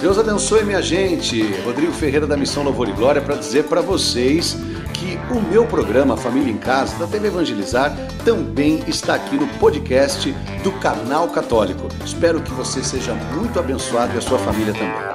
Deus 0.00 0.18
abençoe 0.18 0.64
minha 0.64 0.80
gente. 0.80 1.42
Rodrigo 1.62 1.92
Ferreira 1.92 2.26
da 2.26 2.36
Missão 2.36 2.62
Louvor 2.62 2.88
e 2.88 2.92
Glória 2.92 3.20
para 3.20 3.36
dizer 3.36 3.64
para 3.64 3.80
vocês 3.82 4.56
que 4.94 5.18
o 5.30 5.40
meu 5.40 5.66
programa 5.66 6.16
Família 6.16 6.50
em 6.50 6.56
Casa 6.56 6.98
da 6.98 7.06
TV 7.06 7.28
Evangelizar 7.28 7.94
também 8.24 8.82
está 8.86 9.14
aqui 9.14 9.36
no 9.36 9.46
podcast 9.58 10.32
do 10.64 10.72
Canal 10.72 11.28
Católico. 11.28 11.86
Espero 12.04 12.40
que 12.40 12.50
você 12.50 12.82
seja 12.82 13.14
muito 13.14 13.58
abençoado 13.58 14.14
e 14.14 14.18
a 14.18 14.20
sua 14.20 14.38
família 14.38 14.72
também. 14.72 15.10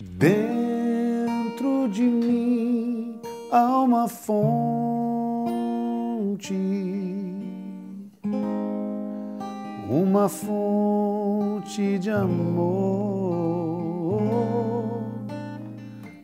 Dentro 0.00 1.88
de 1.88 2.02
mim 2.02 3.20
há 3.50 3.80
uma 3.80 4.06
fonte, 4.06 4.44
uma 9.88 10.28
fonte 10.28 11.98
de 11.98 12.10
amor. 12.10 13.02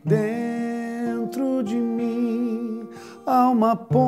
Dentro 0.03 1.63
de 1.63 1.75
mim 1.75 2.87
há 3.25 3.49
uma 3.49 3.75
ponte 3.75 4.01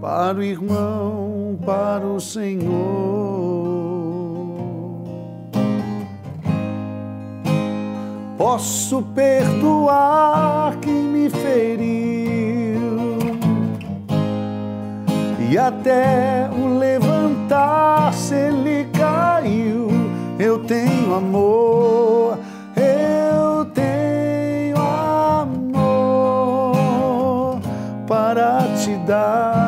para 0.00 0.38
o 0.38 0.42
irmão, 0.42 1.58
para 1.64 2.06
o 2.06 2.20
Senhor. 2.20 2.72
Posso 8.38 9.02
perdoar 9.14 10.78
quem 10.80 10.92
me 10.92 11.30
feriu 11.30 12.11
e 15.52 15.58
até 15.58 16.48
o 16.50 16.78
levantar 16.78 18.14
se 18.14 18.34
ele 18.34 18.88
caiu. 18.90 19.88
Eu 20.38 20.60
tenho 20.64 21.14
amor, 21.14 22.38
eu 22.74 23.66
tenho 23.66 24.78
amor 24.78 26.00
para 28.08 28.62
te 28.82 28.96
dar, 29.06 29.61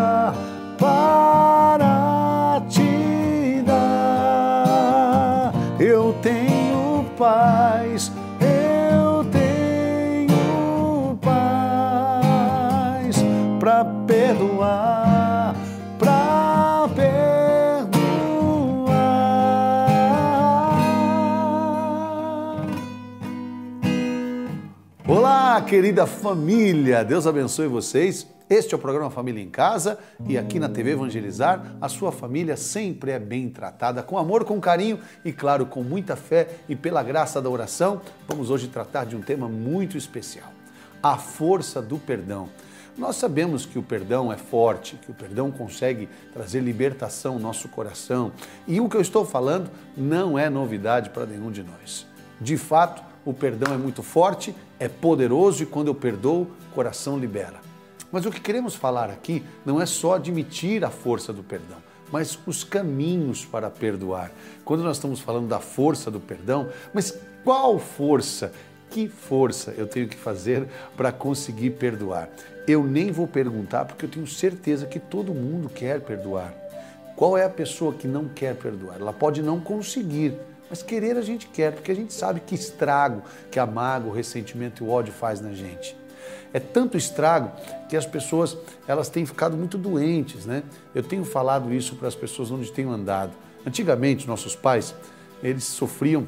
querida 25.65 26.07
família. 26.07 27.03
Deus 27.03 27.27
abençoe 27.27 27.67
vocês. 27.67 28.27
Este 28.51 28.75
é 28.75 28.77
o 28.77 28.81
programa 28.81 29.11
Família 29.11 29.43
em 29.43 29.49
Casa 29.49 29.99
e 30.29 30.37
aqui 30.37 30.61
na 30.61 30.69
TV 30.69 30.91
Evangelizar, 30.91 31.77
a 31.81 31.89
sua 31.89 32.13
família 32.13 32.55
sempre 32.55 33.13
é 33.13 33.19
bem 33.19 33.49
tratada, 33.49 34.03
com 34.03 34.19
amor, 34.19 34.45
com 34.45 34.61
carinho 34.61 34.99
e, 35.25 35.33
claro, 35.33 35.65
com 35.65 35.83
muita 35.83 36.17
fé 36.17 36.49
e 36.69 36.77
pela 36.77 37.03
graça 37.03 37.41
da 37.41 37.49
oração. 37.49 38.03
Vamos 38.29 38.51
hoje 38.51 38.69
tratar 38.69 39.05
de 39.07 39.17
um 39.17 39.23
tema 39.23 39.49
muito 39.49 39.97
especial: 39.97 40.53
a 41.03 41.17
força 41.17 41.81
do 41.81 41.97
perdão. 41.97 42.51
Nós 42.97 43.17
sabemos 43.17 43.65
que 43.65 43.79
o 43.79 43.83
perdão 43.83 44.31
é 44.31 44.37
forte, 44.37 44.97
que 44.97 45.11
o 45.11 45.15
perdão 45.15 45.51
consegue 45.51 46.11
trazer 46.33 46.61
libertação 46.61 47.35
ao 47.35 47.41
nosso 47.41 47.69
coração. 47.69 48.33
E 48.69 48.81
o 48.81 48.89
que 48.89 48.97
eu 48.97 49.01
estou 49.01 49.25
falando 49.25 49.71
não 49.97 50.39
é 50.39 50.51
novidade 50.51 51.09
para 51.09 51.25
nenhum 51.25 51.51
de 51.51 51.63
nós. 51.63 52.07
De 52.39 52.59
fato, 52.59 53.03
o 53.25 53.33
perdão 53.33 53.73
é 53.73 53.79
muito 53.79 54.03
forte, 54.03 54.55
é 54.79 54.89
poderoso 54.89 55.63
e 55.63 55.67
quando 55.67 55.89
eu 55.89 55.95
perdoo, 55.95 56.49
coração 56.75 57.19
libera. 57.19 57.61
Mas 58.11 58.27
o 58.27 58.31
que 58.31 58.41
queremos 58.41 58.75
falar 58.75 59.11
aqui 59.11 59.43
não 59.65 59.81
é 59.81 59.87
só 59.87 60.15
admitir 60.15 60.85
a 60.85 60.91
força 60.91 61.33
do 61.33 61.43
perdão, 61.43 61.79
mas 62.13 62.39
os 62.47 62.63
caminhos 62.63 63.45
para 63.45 63.69
perdoar. 63.69 64.31
Quando 64.65 64.85
nós 64.85 64.97
estamos 64.97 65.21
falando 65.21 65.49
da 65.49 65.59
força 65.59 66.11
do 66.11 66.21
perdão, 66.21 66.69
mas 66.93 67.19
qual 67.43 67.79
força? 67.79 68.53
Que 68.91 69.09
força 69.09 69.73
eu 69.77 69.89
tenho 69.89 70.07
que 70.09 70.17
fazer 70.17 70.69
para 70.97 71.11
conseguir 71.11 71.71
perdoar? 71.71 72.29
Eu 72.69 72.85
nem 72.85 73.11
vou 73.11 73.27
perguntar 73.27 73.85
porque 73.85 74.07
eu 74.07 74.09
tenho 74.09 74.27
certeza 74.27 74.87
que 74.87 75.01
todo 75.01 75.35
mundo 75.35 75.69
quer 75.69 76.01
perdoar. 76.01 76.55
Qual 77.17 77.37
é 77.37 77.45
a 77.45 77.51
pessoa 77.51 77.93
que 77.93 78.09
não 78.09 78.29
quer 78.29 78.55
perdoar? 78.55 79.01
Ela 79.01 79.13
pode 79.13 79.43
não 79.43 79.61
conseguir, 79.61 80.35
mas 80.69 80.83
querer 80.83 81.17
a 81.17 81.23
gente 81.23 81.47
quer, 81.47 81.73
porque 81.73 81.93
a 81.93 81.95
gente 81.95 82.13
sabe 82.13 82.41
que 82.41 82.55
estrago, 82.55 83.23
que 83.51 83.59
a 83.59 83.67
mágoa, 83.67 84.11
o 84.11 84.15
ressentimento 84.15 84.83
e 84.83 84.87
o 84.87 84.91
ódio 84.91 85.13
faz 85.13 85.41
na 85.41 85.53
gente. 85.53 85.97
É 86.53 86.61
tanto 86.61 86.97
estrago 86.97 87.51
que 87.89 87.97
as 87.97 88.07
pessoas 88.07 88.57
elas 88.87 89.09
têm 89.09 89.27
ficado 89.27 89.57
muito 89.57 89.77
doentes, 89.77 90.47
né? 90.47 90.63
Eu 90.95 91.03
tenho 91.03 91.25
falado 91.25 91.75
isso 91.75 91.97
para 91.97 92.09
as 92.09 92.15
pessoas 92.15 92.51
onde 92.51 92.71
tenho 92.71 92.91
andado. 92.91 93.33
Antigamente, 93.67 94.27
nossos 94.27 94.55
pais, 94.55 94.95
eles 95.43 95.65
sofriam 95.65 96.27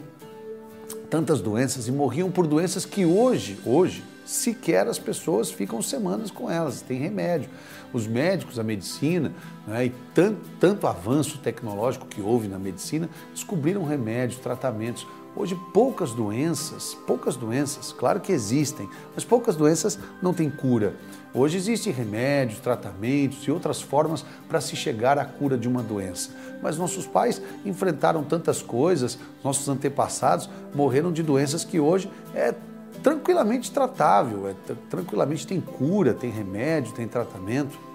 tantas 1.08 1.40
doenças 1.40 1.86
e 1.86 1.92
morriam 1.92 2.30
por 2.30 2.46
doenças 2.46 2.84
que 2.84 3.04
hoje, 3.04 3.58
hoje, 3.64 4.02
sequer 4.24 4.88
as 4.88 4.98
pessoas 4.98 5.50
ficam 5.50 5.80
semanas 5.80 6.30
com 6.30 6.50
elas, 6.50 6.80
tem 6.80 6.98
remédio. 6.98 7.48
Os 7.96 8.06
médicos, 8.06 8.58
a 8.58 8.62
medicina, 8.62 9.32
né, 9.66 9.86
e 9.86 9.90
tanto, 10.14 10.38
tanto 10.60 10.86
avanço 10.86 11.38
tecnológico 11.38 12.06
que 12.06 12.20
houve 12.20 12.46
na 12.46 12.58
medicina, 12.58 13.08
descobriram 13.32 13.84
remédios, 13.84 14.38
tratamentos. 14.38 15.06
Hoje 15.34 15.58
poucas 15.72 16.12
doenças, 16.12 16.94
poucas 17.06 17.36
doenças, 17.36 17.92
claro 17.92 18.20
que 18.20 18.32
existem, 18.32 18.86
mas 19.14 19.24
poucas 19.24 19.56
doenças 19.56 19.98
não 20.20 20.34
têm 20.34 20.50
cura. 20.50 20.94
Hoje 21.32 21.56
existem 21.56 21.90
remédios, 21.90 22.60
tratamentos 22.60 23.46
e 23.46 23.50
outras 23.50 23.80
formas 23.80 24.26
para 24.46 24.60
se 24.60 24.76
chegar 24.76 25.18
à 25.18 25.24
cura 25.24 25.56
de 25.56 25.66
uma 25.66 25.82
doença. 25.82 26.30
Mas 26.62 26.76
nossos 26.76 27.06
pais 27.06 27.40
enfrentaram 27.64 28.22
tantas 28.22 28.60
coisas, 28.60 29.18
nossos 29.42 29.66
antepassados 29.70 30.50
morreram 30.74 31.10
de 31.10 31.22
doenças 31.22 31.64
que 31.64 31.80
hoje 31.80 32.10
é 32.34 32.54
tranquilamente 33.02 33.70
tratável, 33.70 34.48
é, 34.48 34.74
tranquilamente 34.90 35.46
tem 35.46 35.60
cura, 35.60 36.12
tem 36.12 36.30
remédio, 36.30 36.92
tem 36.92 37.06
tratamento. 37.06 37.85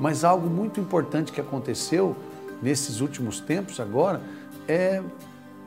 Mas 0.00 0.24
algo 0.24 0.48
muito 0.48 0.80
importante 0.80 1.32
que 1.32 1.40
aconteceu 1.40 2.16
nesses 2.62 3.00
últimos 3.00 3.40
tempos 3.40 3.80
agora 3.80 4.20
é 4.68 5.02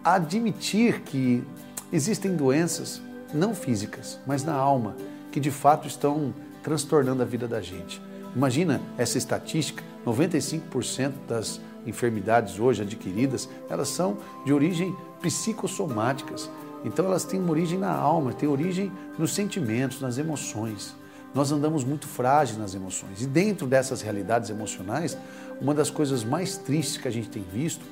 admitir 0.03 1.01
que 1.01 1.43
existem 1.91 2.35
doenças 2.35 3.01
não 3.33 3.53
físicas, 3.53 4.19
mas 4.25 4.43
na 4.43 4.53
alma, 4.53 4.95
que 5.31 5.39
de 5.39 5.51
fato 5.51 5.87
estão 5.87 6.33
transtornando 6.63 7.21
a 7.21 7.25
vida 7.25 7.47
da 7.47 7.61
gente. 7.61 8.01
Imagina 8.35 8.81
essa 8.97 9.17
estatística, 9.17 9.83
95% 10.05 11.13
das 11.27 11.59
enfermidades 11.85 12.59
hoje 12.59 12.81
adquiridas, 12.81 13.47
elas 13.69 13.89
são 13.89 14.17
de 14.45 14.53
origem 14.53 14.95
psicossomáticas. 15.21 16.49
Então 16.83 17.05
elas 17.05 17.23
têm 17.23 17.39
uma 17.39 17.51
origem 17.51 17.79
na 17.79 17.91
alma, 17.91 18.33
têm 18.33 18.49
origem 18.49 18.91
nos 19.17 19.33
sentimentos, 19.33 20.01
nas 20.01 20.17
emoções. 20.17 20.95
Nós 21.35 21.51
andamos 21.51 21.83
muito 21.83 22.07
frágeis 22.07 22.57
nas 22.57 22.73
emoções. 22.73 23.21
E 23.21 23.27
dentro 23.27 23.67
dessas 23.67 24.01
realidades 24.01 24.49
emocionais, 24.49 25.17
uma 25.59 25.73
das 25.73 25.89
coisas 25.89 26.23
mais 26.23 26.55
tristes 26.55 26.95
que 26.95 27.09
a 27.09 27.11
gente 27.11 27.27
tem 27.27 27.43
visto 27.43 27.83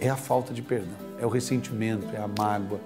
é 0.00 0.08
a 0.08 0.16
falta 0.16 0.54
de 0.54 0.62
perdão, 0.62 0.96
é 1.20 1.26
o 1.26 1.28
ressentimento, 1.28 2.06
é 2.14 2.18
a 2.18 2.26
mágoa, 2.26 2.80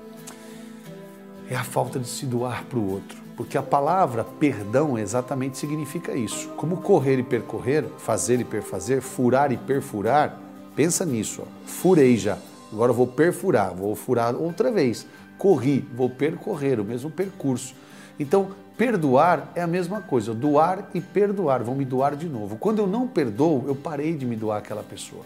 é 1.48 1.54
a 1.54 1.62
falta 1.62 2.00
de 2.00 2.08
se 2.08 2.26
doar 2.26 2.64
para 2.64 2.76
o 2.76 2.90
outro. 2.90 3.22
Porque 3.36 3.56
a 3.56 3.62
palavra 3.62 4.24
perdão 4.24 4.98
exatamente 4.98 5.58
significa 5.58 6.12
isso. 6.12 6.48
Como 6.56 6.78
correr 6.78 7.20
e 7.20 7.22
percorrer, 7.22 7.84
fazer 7.98 8.40
e 8.40 8.44
perfazer, 8.44 9.00
furar 9.00 9.52
e 9.52 9.56
perfurar, 9.56 10.40
pensa 10.74 11.04
nisso. 11.04 11.42
Ó. 11.42 11.66
Furei 11.66 12.16
já, 12.16 12.36
agora 12.72 12.92
vou 12.92 13.06
perfurar, 13.06 13.72
vou 13.72 13.94
furar 13.94 14.34
outra 14.34 14.72
vez. 14.72 15.06
Corri, 15.38 15.88
vou 15.94 16.10
percorrer 16.10 16.80
o 16.80 16.84
mesmo 16.84 17.10
percurso. 17.10 17.74
Então, 18.18 18.50
perdoar 18.76 19.52
é 19.54 19.62
a 19.62 19.66
mesma 19.66 20.00
coisa, 20.00 20.34
doar 20.34 20.88
e 20.94 21.00
perdoar, 21.00 21.62
vão 21.62 21.74
me 21.74 21.84
doar 21.84 22.16
de 22.16 22.28
novo. 22.28 22.56
Quando 22.56 22.80
eu 22.80 22.86
não 22.86 23.06
perdoo, 23.06 23.64
eu 23.66 23.74
parei 23.74 24.16
de 24.16 24.26
me 24.26 24.36
doar 24.36 24.58
àquela 24.58 24.82
pessoa. 24.82 25.22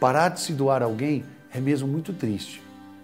Parar 0.00 0.30
de 0.30 0.40
se 0.40 0.52
doar 0.52 0.82
a 0.82 0.86
alguém 0.86 1.24
é 1.52 1.60
mesmo 1.60 1.88
muito 1.88 2.12
triste. 2.12 2.62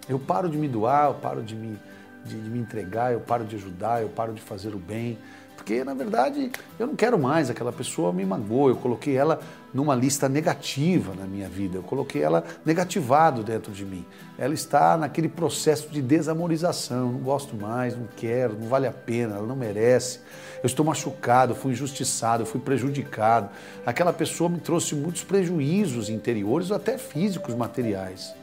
Eu 0.09 0.19
paro 0.19 0.49
de 0.49 0.59
me 0.59 0.69
doar, 0.69 1.09
eu 1.09 1.15
paro 1.15 1.43
de 1.43 1.55
me, 1.55 1.79
de, 2.25 2.41
de 2.41 2.51
me 2.51 2.59
entregar, 2.59 3.13
eu 3.13 3.21
paro 3.21 3.45
de 3.45 3.57
ajudar, 3.57 4.03
eu 4.03 4.09
paro 4.09 4.33
de 4.33 4.41
fazer 4.41 4.75
o 4.75 4.79
bem, 4.79 5.19
Porque, 5.63 5.85
na 5.85 5.95
verdade, 5.95 6.51
eu 6.77 6.89
não 6.89 6.97
quero 6.97 7.17
mais, 7.17 7.49
aquela 7.49 7.73
pessoa 7.73 8.13
me 8.13 8.25
magoou, 8.27 8.69
eu 8.69 8.77
coloquei 8.77 9.17
ela 9.17 9.41
numa 9.73 9.95
lista 9.95 10.29
negativa 10.29 11.15
na 11.15 11.25
minha 11.25 11.49
vida, 11.49 11.79
eu 11.79 11.85
coloquei 11.85 12.21
ela 12.21 12.43
negativado 12.65 13.45
dentro 13.45 13.71
de 13.71 13.85
mim. 13.85 14.05
Ela 14.37 14.55
está 14.55 14.97
naquele 14.97 15.29
processo 15.29 15.89
de 15.89 16.03
desamorização, 16.03 17.13
não 17.13 17.21
gosto 17.21 17.55
mais, 17.55 17.97
não 17.97 18.09
quero, 18.17 18.59
não 18.59 18.67
vale 18.67 18.89
a 18.89 18.93
pena, 18.93 19.37
ela 19.37 19.47
não 19.47 19.55
merece. 19.55 20.19
Eu 20.63 20.67
estou 20.67 20.85
machucado, 20.85 21.55
fui 21.55 21.71
injustiçado, 21.73 22.45
fui 22.45 22.61
prejudicado. 22.61 23.49
Aquela 23.87 24.13
pessoa 24.13 24.51
me 24.51 24.59
trouxe 24.59 24.97
muitos 24.97 25.23
prejuízos 25.23 26.09
interiores 26.09 26.73
até 26.73 26.99
físicos, 26.99 27.55
materiais. 27.55 28.35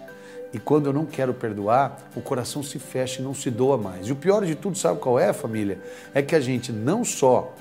E 0.54 0.60
quando 0.60 0.88
eu 0.88 0.94
não 0.94 1.06
quero 1.06 1.34
perdoar, 1.34 2.10
o 2.16 2.22
coração 2.22 2.64
se 2.64 2.80
fecha 2.80 3.22
e 3.22 3.24
não 3.24 3.34
se 3.34 3.52
doa 3.52 3.78
mais. 3.78 4.08
E 4.08 4.12
o 4.12 4.16
pior 4.16 4.46
de 4.46 4.56
tudo, 4.56 4.78
sabe 4.78 5.00
qual 5.00 5.20
é, 5.20 5.32
família? 5.32 5.80
É 6.14 6.22
que 6.22 6.36
a 6.36 6.40
gente 6.40 6.72
não 6.72 7.06
só 7.06 7.54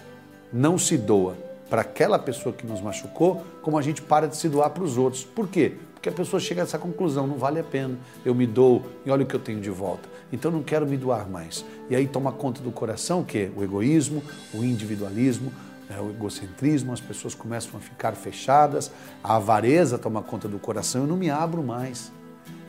não 0.52 0.78
se 0.78 0.96
doa 0.96 1.36
para 1.68 1.82
aquela 1.82 2.18
pessoa 2.18 2.54
que 2.54 2.66
nos 2.66 2.80
machucou, 2.80 3.44
como 3.62 3.76
a 3.76 3.82
gente 3.82 4.00
para 4.00 4.26
de 4.26 4.36
se 4.36 4.48
doar 4.48 4.70
para 4.70 4.82
os 4.82 4.96
outros. 4.96 5.22
Por 5.22 5.48
quê? 5.48 5.74
Porque 5.92 6.08
a 6.08 6.12
pessoa 6.12 6.40
chega 6.40 6.62
a 6.62 6.64
essa 6.64 6.78
conclusão, 6.78 7.26
não 7.26 7.36
vale 7.36 7.60
a 7.60 7.64
pena, 7.64 7.98
eu 8.24 8.34
me 8.34 8.46
dou 8.46 8.82
e 9.04 9.10
olha 9.10 9.24
o 9.24 9.26
que 9.26 9.34
eu 9.34 9.40
tenho 9.40 9.60
de 9.60 9.68
volta. 9.68 10.08
Então 10.32 10.50
não 10.50 10.62
quero 10.62 10.86
me 10.86 10.96
doar 10.96 11.28
mais. 11.28 11.64
E 11.90 11.96
aí 11.96 12.06
toma 12.06 12.32
conta 12.32 12.62
do 12.62 12.70
coração 12.70 13.22
que 13.22 13.50
o 13.54 13.62
egoísmo, 13.62 14.22
o 14.54 14.64
individualismo, 14.64 15.52
é, 15.90 16.00
o 16.00 16.10
egocentrismo, 16.10 16.92
as 16.92 17.00
pessoas 17.00 17.34
começam 17.34 17.78
a 17.78 17.80
ficar 17.80 18.12
fechadas, 18.12 18.90
a 19.22 19.36
avareza 19.36 19.98
toma 19.98 20.22
conta 20.22 20.46
do 20.46 20.58
coração, 20.58 21.02
eu 21.02 21.08
não 21.08 21.16
me 21.16 21.30
abro 21.30 21.62
mais. 21.62 22.12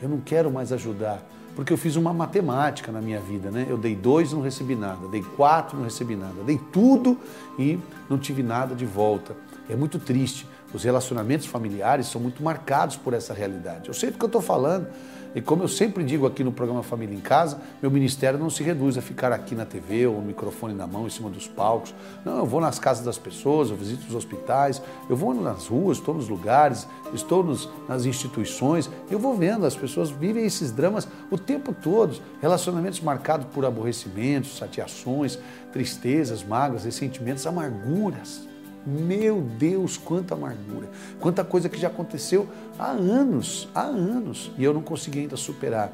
Eu 0.01 0.10
não 0.10 0.19
quero 0.19 0.51
mais 0.51 0.72
ajudar, 0.72 1.22
porque 1.56 1.74
eu 1.74 1.78
fiz 1.78 1.96
uma 1.96 2.13
matemática 2.13 2.92
na 2.92 3.01
minha 3.01 3.19
vida, 3.19 3.51
né? 3.51 3.66
Eu 3.69 3.78
dei 3.78 3.96
dois, 3.96 4.31
não 4.31 4.42
recebi 4.42 4.75
nada, 4.75 5.07
dei 5.07 5.22
quatro, 5.22 5.78
não 5.78 5.84
recebi 5.84 6.16
nada, 6.16 6.44
dei 6.46 6.57
tudo 6.72 7.18
e 7.57 7.80
não 8.10 8.18
tive 8.18 8.42
nada 8.42 8.75
de 8.75 8.86
volta. 8.86 9.36
É 9.69 9.75
muito 9.75 10.00
triste. 10.00 10.48
Os 10.74 10.84
relacionamentos 10.84 11.48
familiares 11.48 12.07
são 12.07 12.22
muito 12.22 12.44
marcados 12.44 12.96
por 12.96 13.13
essa 13.13 13.34
realidade. 13.34 13.88
Eu 13.88 13.94
sei 13.94 14.12
do 14.12 14.18
que 14.18 14.24
eu 14.24 14.28
estou 14.28 14.42
falando. 14.42 14.88
E 15.36 15.42
como 15.42 15.64
eu 15.64 15.68
sempre 15.68 16.04
digo 16.04 16.26
aqui 16.26 16.44
no 16.44 16.52
programa 16.52 16.81
Família 16.81 17.16
em 17.16 17.20
Casa, 17.20 17.62
meu 17.81 17.92
ministério 17.92 18.40
não 18.40 18.50
se 18.50 18.64
reduz 18.64 18.98
a 18.98 19.02
ficar 19.02 19.31
aqui 19.31 19.54
na 19.54 19.66
TV 19.66 20.08
ou 20.08 20.18
o 20.18 20.22
microfone 20.22 20.74
na 20.74 20.88
mão, 20.88 21.06
em 21.06 21.10
cima 21.10 21.30
dos 21.30 21.48
palcos. 21.48 21.94
Não, 22.26 22.40
eu 22.40 22.46
vou 22.46 22.60
nas 22.60 22.80
casas 22.80 23.06
das 23.06 23.18
pessoas, 23.18 23.70
eu 23.70 23.76
visito 23.76 24.08
os 24.08 24.16
hospitais, 24.16 24.81
eu 25.10 25.16
vou 25.16 25.34
nas 25.34 25.68
ruas, 25.68 25.98
estou 26.00 26.16
nos 26.16 26.28
lugares, 26.28 26.88
estou 27.14 27.44
nos, 27.44 27.70
nas 27.88 28.06
instituições, 28.06 28.90
eu 29.10 29.20
vou 29.20 29.36
vendo, 29.36 29.66
as 29.66 29.76
pessoas 29.76 30.10
vivem 30.10 30.46
esses 30.46 30.72
dramas 30.72 31.08
o 31.30 31.38
tempo 31.38 31.74
todo, 31.74 32.20
relacionamentos 32.42 33.00
marcados 33.00 33.46
por 33.54 33.66
aborrecimentos, 33.66 34.58
chateações, 34.58 35.38
tristezas, 35.72 36.44
mágoas, 36.44 36.86
ressentimentos, 36.86 37.46
amarguras. 37.46 38.50
Meu 38.86 39.42
Deus, 39.42 39.98
quanta 39.98 40.34
amargura, 40.34 40.90
quanta 41.20 41.44
coisa 41.44 41.68
que 41.68 41.78
já 41.78 41.88
aconteceu 41.88 42.48
há 42.78 42.90
anos, 42.92 43.68
há 43.76 43.81
anos, 43.81 44.52
e 44.58 44.64
eu 44.64 44.74
não 44.74 44.81
consegui 44.81 45.20
ainda 45.20 45.36
superar. 45.36 45.92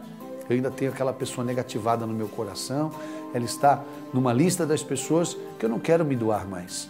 Eu 0.48 0.56
ainda 0.56 0.70
tenho 0.70 0.92
aquela 0.92 1.12
pessoa 1.12 1.44
negativada 1.44 2.06
no 2.06 2.14
meu 2.14 2.28
coração, 2.28 2.92
ela 3.34 3.44
está 3.44 3.84
numa 4.14 4.32
lista 4.32 4.66
das 4.66 4.84
pessoas 4.84 5.36
que 5.58 5.66
eu 5.66 5.70
não 5.70 5.80
quero 5.80 6.06
me 6.06 6.16
doar 6.16 6.48
mais. 6.48 6.88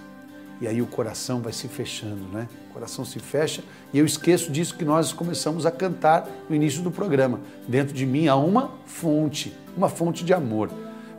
E 0.59 0.67
aí 0.67 0.81
o 0.81 0.87
coração 0.87 1.41
vai 1.41 1.51
se 1.51 1.67
fechando, 1.67 2.23
né? 2.31 2.47
O 2.69 2.73
coração 2.73 3.03
se 3.03 3.19
fecha 3.19 3.63
e 3.93 3.99
eu 3.99 4.05
esqueço 4.05 4.51
disso 4.51 4.77
que 4.77 4.85
nós 4.85 5.11
começamos 5.11 5.65
a 5.65 5.71
cantar 5.71 6.27
no 6.49 6.55
início 6.55 6.81
do 6.81 6.91
programa. 6.91 7.39
Dentro 7.67 7.93
de 7.93 8.05
mim 8.05 8.27
há 8.27 8.35
uma 8.35 8.71
fonte, 8.85 9.53
uma 9.75 9.89
fonte 9.89 10.23
de 10.23 10.33
amor. 10.33 10.69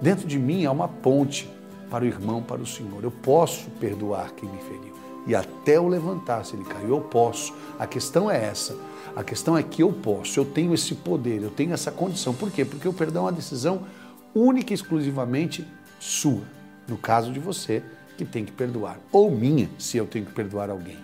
Dentro 0.00 0.26
de 0.26 0.38
mim 0.38 0.64
há 0.64 0.72
uma 0.72 0.88
ponte 0.88 1.50
para 1.90 2.04
o 2.04 2.06
irmão, 2.06 2.42
para 2.42 2.60
o 2.60 2.66
Senhor. 2.66 3.02
Eu 3.02 3.10
posso 3.10 3.70
perdoar 3.80 4.32
quem 4.32 4.48
me 4.48 4.58
feriu. 4.58 4.94
E 5.26 5.34
até 5.34 5.78
o 5.80 5.88
levantar, 5.88 6.44
se 6.44 6.54
ele 6.54 6.64
caiu, 6.64 6.90
eu 6.90 7.00
posso. 7.00 7.54
A 7.78 7.86
questão 7.86 8.30
é 8.30 8.44
essa. 8.44 8.76
A 9.14 9.24
questão 9.24 9.56
é 9.56 9.62
que 9.62 9.82
eu 9.82 9.92
posso, 9.92 10.38
eu 10.38 10.44
tenho 10.44 10.74
esse 10.74 10.94
poder, 10.94 11.42
eu 11.42 11.50
tenho 11.50 11.72
essa 11.72 11.90
condição. 11.90 12.34
Por 12.34 12.50
quê? 12.50 12.64
Porque 12.64 12.86
o 12.86 12.92
perdão 12.92 13.22
é 13.22 13.26
uma 13.26 13.32
decisão 13.32 13.82
única 14.34 14.72
e 14.72 14.74
exclusivamente 14.74 15.66
sua. 15.98 16.42
No 16.86 16.96
caso 16.96 17.32
de 17.32 17.40
você, 17.40 17.82
que 18.16 18.24
tem 18.24 18.44
que 18.44 18.52
perdoar. 18.52 18.98
Ou 19.10 19.30
minha, 19.30 19.68
se 19.78 19.96
eu 19.96 20.06
tenho 20.06 20.26
que 20.26 20.32
perdoar 20.32 20.70
alguém. 20.70 20.98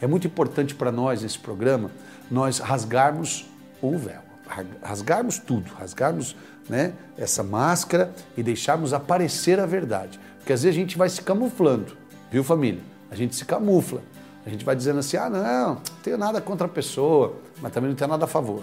É 0.00 0.06
muito 0.06 0.26
importante 0.26 0.74
para 0.74 0.90
nós, 0.90 1.22
nesse 1.22 1.38
programa, 1.38 1.90
nós 2.30 2.58
rasgarmos 2.58 3.46
o 3.82 3.96
véu 3.98 4.33
rasgarmos 4.82 5.38
tudo, 5.38 5.72
rasgarmos 5.74 6.36
né, 6.68 6.92
essa 7.16 7.42
máscara 7.42 8.12
e 8.36 8.42
deixarmos 8.42 8.92
aparecer 8.92 9.58
a 9.60 9.66
verdade. 9.66 10.18
Porque 10.38 10.52
às 10.52 10.62
vezes 10.62 10.76
a 10.76 10.80
gente 10.80 10.96
vai 10.98 11.08
se 11.08 11.22
camuflando, 11.22 11.96
viu 12.30 12.44
família? 12.44 12.82
A 13.10 13.14
gente 13.14 13.34
se 13.34 13.44
camufla. 13.44 14.02
A 14.44 14.50
gente 14.50 14.64
vai 14.64 14.76
dizendo 14.76 14.98
assim: 14.98 15.16
ah, 15.16 15.30
não, 15.30 15.74
não 15.74 15.82
tenho 16.02 16.18
nada 16.18 16.40
contra 16.40 16.66
a 16.66 16.70
pessoa, 16.70 17.36
mas 17.62 17.72
também 17.72 17.88
não 17.88 17.96
tenho 17.96 18.10
nada 18.10 18.24
a 18.24 18.28
favor. 18.28 18.62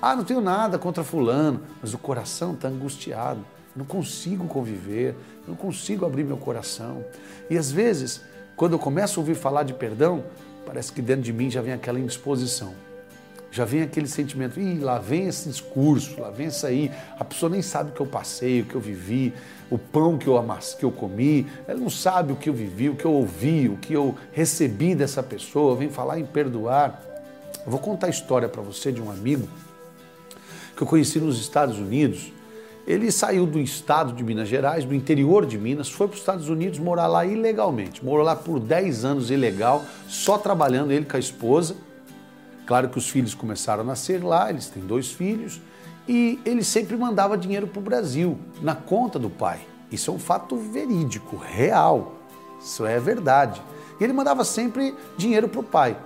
Ah, 0.00 0.16
não 0.16 0.24
tenho 0.24 0.40
nada 0.40 0.78
contra 0.78 1.04
Fulano, 1.04 1.62
mas 1.80 1.94
o 1.94 1.98
coração 1.98 2.52
está 2.52 2.68
angustiado. 2.68 3.44
Não 3.74 3.84
consigo 3.84 4.46
conviver, 4.46 5.16
não 5.46 5.54
consigo 5.54 6.04
abrir 6.04 6.24
meu 6.24 6.36
coração. 6.36 7.04
E 7.48 7.56
às 7.56 7.70
vezes, 7.70 8.20
quando 8.56 8.72
eu 8.72 8.78
começo 8.78 9.18
a 9.18 9.22
ouvir 9.22 9.34
falar 9.34 9.62
de 9.62 9.72
perdão, 9.72 10.24
parece 10.66 10.92
que 10.92 11.00
dentro 11.00 11.22
de 11.22 11.32
mim 11.32 11.50
já 11.50 11.62
vem 11.62 11.72
aquela 11.72 11.98
indisposição 11.98 12.74
já 13.52 13.66
vem 13.66 13.82
aquele 13.82 14.08
sentimento, 14.08 14.58
ih, 14.58 14.78
lá 14.78 14.98
vem 14.98 15.28
esse 15.28 15.46
discurso, 15.46 16.18
lá 16.18 16.30
vem 16.30 16.46
isso 16.46 16.66
aí, 16.66 16.90
a 17.18 17.24
pessoa 17.24 17.50
nem 17.50 17.60
sabe 17.60 17.90
o 17.90 17.92
que 17.92 18.00
eu 18.00 18.06
passei, 18.06 18.62
o 18.62 18.64
que 18.64 18.74
eu 18.74 18.80
vivi, 18.80 19.34
o 19.70 19.76
pão 19.76 20.16
que 20.16 20.26
eu 20.26 20.38
amassei, 20.38 20.78
que 20.78 20.84
eu 20.86 20.90
comi, 20.90 21.46
ela 21.68 21.78
não 21.78 21.90
sabe 21.90 22.32
o 22.32 22.36
que 22.36 22.48
eu 22.48 22.54
vivi, 22.54 22.88
o 22.88 22.96
que 22.96 23.04
eu 23.04 23.12
ouvi, 23.12 23.68
o 23.68 23.76
que 23.76 23.92
eu 23.92 24.16
recebi 24.32 24.94
dessa 24.94 25.22
pessoa, 25.22 25.76
vem 25.76 25.90
falar 25.90 26.18
em 26.18 26.24
perdoar. 26.24 27.02
Eu 27.62 27.70
vou 27.70 27.78
contar 27.78 28.06
a 28.06 28.10
história 28.10 28.48
para 28.48 28.62
você 28.62 28.90
de 28.90 29.02
um 29.02 29.10
amigo 29.10 29.46
que 30.74 30.82
eu 30.82 30.86
conheci 30.86 31.20
nos 31.20 31.38
Estados 31.38 31.78
Unidos. 31.78 32.32
Ele 32.86 33.12
saiu 33.12 33.44
do 33.44 33.60
estado 33.60 34.14
de 34.14 34.24
Minas 34.24 34.48
Gerais, 34.48 34.86
do 34.86 34.94
interior 34.94 35.44
de 35.44 35.58
Minas, 35.58 35.90
foi 35.90 36.08
para 36.08 36.14
os 36.14 36.20
Estados 36.20 36.48
Unidos 36.48 36.78
morar 36.78 37.06
lá 37.06 37.26
ilegalmente. 37.26 38.02
Morou 38.02 38.24
lá 38.24 38.34
por 38.34 38.58
10 38.58 39.04
anos 39.04 39.30
ilegal, 39.30 39.84
só 40.08 40.38
trabalhando 40.38 40.90
ele 40.90 41.04
com 41.04 41.18
a 41.18 41.20
esposa 41.20 41.76
Claro 42.66 42.88
que 42.88 42.98
os 42.98 43.08
filhos 43.08 43.34
começaram 43.34 43.82
a 43.82 43.84
nascer 43.84 44.22
lá, 44.22 44.50
eles 44.50 44.68
têm 44.68 44.82
dois 44.82 45.10
filhos, 45.10 45.60
e 46.08 46.40
ele 46.44 46.64
sempre 46.64 46.96
mandava 46.96 47.36
dinheiro 47.36 47.66
para 47.66 47.80
o 47.80 47.82
Brasil, 47.82 48.38
na 48.60 48.74
conta 48.74 49.18
do 49.18 49.30
pai. 49.30 49.60
Isso 49.90 50.10
é 50.10 50.14
um 50.14 50.18
fato 50.18 50.56
verídico, 50.56 51.36
real. 51.36 52.14
Isso 52.60 52.86
é 52.86 52.98
verdade. 52.98 53.60
E 54.00 54.04
ele 54.04 54.12
mandava 54.12 54.44
sempre 54.44 54.94
dinheiro 55.16 55.48
para 55.48 55.60
o 55.60 55.64
pai. 55.64 55.96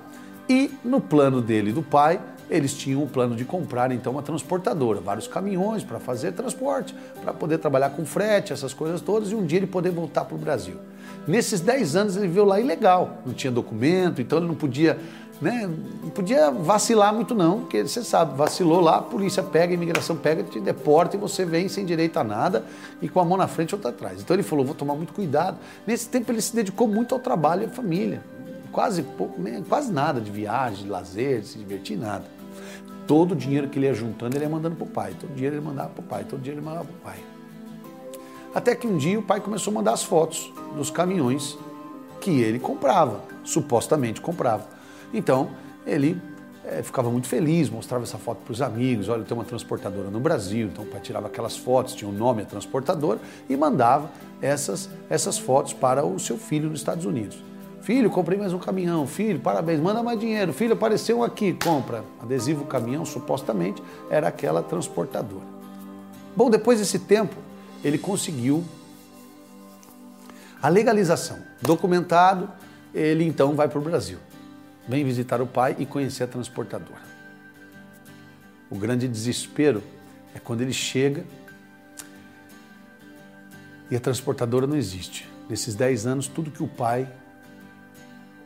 E 0.49 0.71
no 0.85 1.01
plano 1.01 1.41
dele 1.41 1.73
do 1.73 1.83
pai, 1.83 2.21
eles 2.49 2.75
tinham 2.75 3.03
o 3.03 3.07
plano 3.07 3.35
de 3.35 3.45
comprar 3.45 3.91
então 3.91 4.13
uma 4.13 4.23
transportadora, 4.23 5.01
vários 5.01 5.27
caminhões 5.27 5.83
para 5.83 5.99
fazer 5.99 6.33
transporte, 6.33 6.95
para 7.23 7.33
poder 7.33 7.59
trabalhar 7.59 7.91
com 7.91 8.05
frete, 8.07 8.53
essas 8.53 8.73
coisas 8.73 9.01
todas, 9.01 9.31
e 9.31 9.35
um 9.35 9.45
dia 9.45 9.59
ele 9.59 9.67
poder 9.67 9.91
voltar 9.91 10.25
para 10.25 10.37
o 10.37 10.39
Brasil. 10.39 10.77
Nesses 11.27 11.61
10 11.61 11.97
anos 11.97 12.17
ele 12.17 12.29
viveu 12.29 12.45
lá 12.45 12.61
ilegal, 12.61 13.19
não 13.27 13.35
tinha 13.35 13.51
documento, 13.51 14.23
então 14.23 14.39
ele 14.39 14.47
não 14.47 14.55
podia 14.55 14.99
né? 15.41 15.69
Não 16.03 16.11
podia 16.11 16.51
vacilar 16.51 17.15
muito 17.15 17.35
não, 17.35 17.61
porque 17.61 17.83
você 17.83 18.03
sabe, 18.03 18.37
vacilou 18.37 18.81
lá, 18.81 18.97
a 18.97 19.03
polícia 19.03 19.43
pega, 19.43 19.73
a 19.73 19.75
imigração 19.75 20.17
pega, 20.17 20.43
te 20.43 20.61
deporta 20.61 21.17
e 21.17 21.19
você 21.19 21.45
vem 21.45 21.69
sem 21.69 21.85
direito 21.85 22.19
a 22.19 22.25
nada 22.25 22.65
e 23.01 23.09
com 23.09 23.21
a 23.21 23.25
mão 23.25 23.37
na 23.37 23.47
frente 23.47 23.75
outra 23.75 23.91
atrás. 23.91 24.21
Então 24.21 24.35
ele 24.35 24.43
falou, 24.43 24.65
vou 24.65 24.75
tomar 24.75 24.95
muito 24.95 25.13
cuidado. 25.13 25.59
Nesse 25.87 26.09
tempo 26.09 26.33
ele 26.33 26.41
se 26.41 26.55
dedicou 26.55 26.89
muito 26.89 27.15
ao 27.15 27.21
trabalho 27.21 27.63
e 27.63 27.67
à 27.67 27.69
família. 27.69 28.23
Quase, 28.73 29.03
pouco, 29.03 29.41
né, 29.41 29.63
quase 29.69 29.93
nada 29.93 30.21
de 30.21 30.31
viagem, 30.31 30.85
de 30.85 30.91
lazer, 30.91 31.41
de 31.41 31.47
se 31.49 31.59
divertir, 31.59 31.99
nada. 31.99 32.25
Todo 33.07 33.33
o 33.33 33.37
dinheiro 33.37 33.69
que 33.69 33.79
ele 33.79 33.87
ia 33.87 33.95
juntando, 33.95 34.37
ele 34.37 34.45
ia 34.45 34.51
mandando 34.51 34.77
para 34.77 34.85
o 34.85 34.89
pai. 34.89 35.15
Todo 35.19 35.33
dinheiro 35.33 35.57
ele 35.57 35.65
mandava 35.65 35.91
para 35.91 36.01
o 36.01 36.05
pai, 36.05 36.25
todo 36.25 36.41
dinheiro 36.41 36.61
ele 36.61 36.67
mandava 36.67 36.87
para 36.87 36.95
o 36.95 36.99
pai. 36.99 37.25
Até 38.55 38.75
que 38.75 38.87
um 38.87 38.97
dia 38.97 39.19
o 39.19 39.23
pai 39.23 39.41
começou 39.41 39.71
a 39.71 39.75
mandar 39.75 39.93
as 39.93 40.03
fotos 40.03 40.51
dos 40.75 40.91
caminhões 40.91 41.59
que 42.21 42.41
ele 42.41 42.59
comprava, 42.59 43.23
supostamente 43.45 44.21
comprava. 44.21 44.76
Então, 45.17 45.49
ele 45.87 46.21
é, 46.63 46.83
ficava 46.83 47.11
muito 47.11 47.27
feliz, 47.27 47.71
mostrava 47.71 48.05
essa 48.05 48.19
foto 48.19 48.43
para 48.45 48.53
os 48.53 48.61
amigos, 48.61 49.09
olha, 49.09 49.25
tem 49.25 49.35
uma 49.35 49.47
transportadora 49.47 50.11
no 50.11 50.21
Brasil, 50.21 50.69
então 50.69 50.85
o 50.85 50.87
pai 50.87 51.01
tirava 51.01 51.27
aquelas 51.29 51.57
fotos, 51.57 51.95
tinha 51.95 52.07
o 52.07 52.13
um 52.13 52.17
nome 52.17 52.43
a 52.43 52.45
transportadora 52.45 53.19
e 53.49 53.57
mandava 53.57 54.11
essas, 54.43 54.91
essas 55.09 55.39
fotos 55.39 55.73
para 55.73 56.05
o 56.05 56.21
seu 56.21 56.37
filho 56.37 56.69
nos 56.69 56.81
Estados 56.81 57.07
Unidos. 57.07 57.43
Filho, 57.81 58.11
comprei 58.11 58.37
mais 58.37 58.53
um 58.53 58.59
caminhão. 58.59 59.07
Filho, 59.07 59.41
parabéns, 59.41 59.81
manda 59.81 60.03
mais 60.03 60.21
dinheiro. 60.21 60.53
Filho, 60.53 60.75
apareceu 60.75 61.21
um 61.21 61.23
aqui, 61.23 61.55
compra. 61.55 62.05
Adesivo 62.21 62.67
caminhão, 62.67 63.07
supostamente, 63.07 63.83
era 64.11 64.29
aquela 64.29 64.63
transportadora. 64.63 65.47
Bom, 66.35 66.51
depois 66.51 66.79
desse 66.79 66.99
tempo, 66.99 67.37
ele 67.83 67.97
conseguiu 67.97 68.63
a 70.61 70.69
legalização. 70.69 71.39
Documentado, 71.63 72.51
ele 72.93 73.25
então 73.25 73.55
vai 73.55 73.69
para 73.69 73.79
o 73.79 73.83
Brasil 73.83 74.19
vem 74.89 75.05
visitar 75.05 75.41
o 75.41 75.47
pai 75.47 75.77
e 75.79 75.87
conhecer 75.87 76.25
a 76.25 76.27
transportadora. 76.27 77.03
O 78.71 78.77
grande 78.77 79.07
desespero 79.07 79.83
é 80.35 80.39
quando 80.39 80.61
ele 80.61 80.73
chega 80.73 81.25
e 83.91 83.97
a 83.97 84.01
transportadora 84.01 84.67
não 84.67 84.77
existe. 84.77 85.29
nesses 85.49 85.77
10 85.77 86.07
anos, 86.07 86.27
tudo 86.27 86.51
que 86.51 86.63
o 86.63 86.67
pai, 86.67 87.09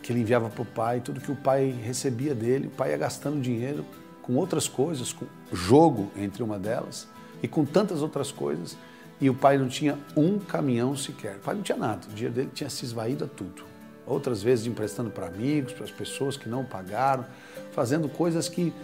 que 0.02 0.12
ele 0.12 0.20
enviava 0.20 0.50
para 0.50 0.62
o 0.62 0.66
pai, 0.66 1.00
tudo 1.00 1.18
que 1.18 1.32
o 1.32 1.37
pai 1.37 1.75
recebia 1.82 2.35
dele, 2.35 2.66
o 2.66 2.70
pai 2.70 2.90
ia 2.90 2.99
gastando 2.99 3.40
dinheiro 3.40 3.87
com 4.20 4.35
outras 4.37 4.68
coisas, 4.68 5.12
com 5.12 5.25
jogo 5.50 6.11
entre 6.14 6.42
uma 6.42 6.59
delas 6.59 7.09
e 7.42 7.49
com 7.49 7.64
tantas 7.64 8.02
outras 8.02 8.30
coisas. 8.30 8.76
E 9.18 9.28
o 9.28 9.35
pai 9.35 9.56
não 9.59 9.68
tinha 9.68 9.99
um 10.16 10.38
caminhão 10.38 10.97
sequer. 10.97 11.37
O 11.37 11.40
pai 11.40 11.54
não 11.54 11.62
tinha 11.62 11.76
nada. 11.76 12.06
O 12.06 12.11
dinheiro 12.11 12.35
dele 12.35 12.50
tinha 12.54 12.70
se 12.70 12.85
esvaído 12.85 13.25
a 13.25 13.28
tudo. 13.28 13.69
Outras 14.10 14.42
vezes 14.42 14.66
emprestando 14.66 15.08
para 15.08 15.28
amigos, 15.28 15.72
para 15.72 15.84
as 15.84 15.90
pessoas 15.90 16.36
que 16.36 16.48
não 16.48 16.64
pagaram, 16.64 17.24
fazendo 17.70 18.08
coisas 18.08 18.48
que 18.48 18.74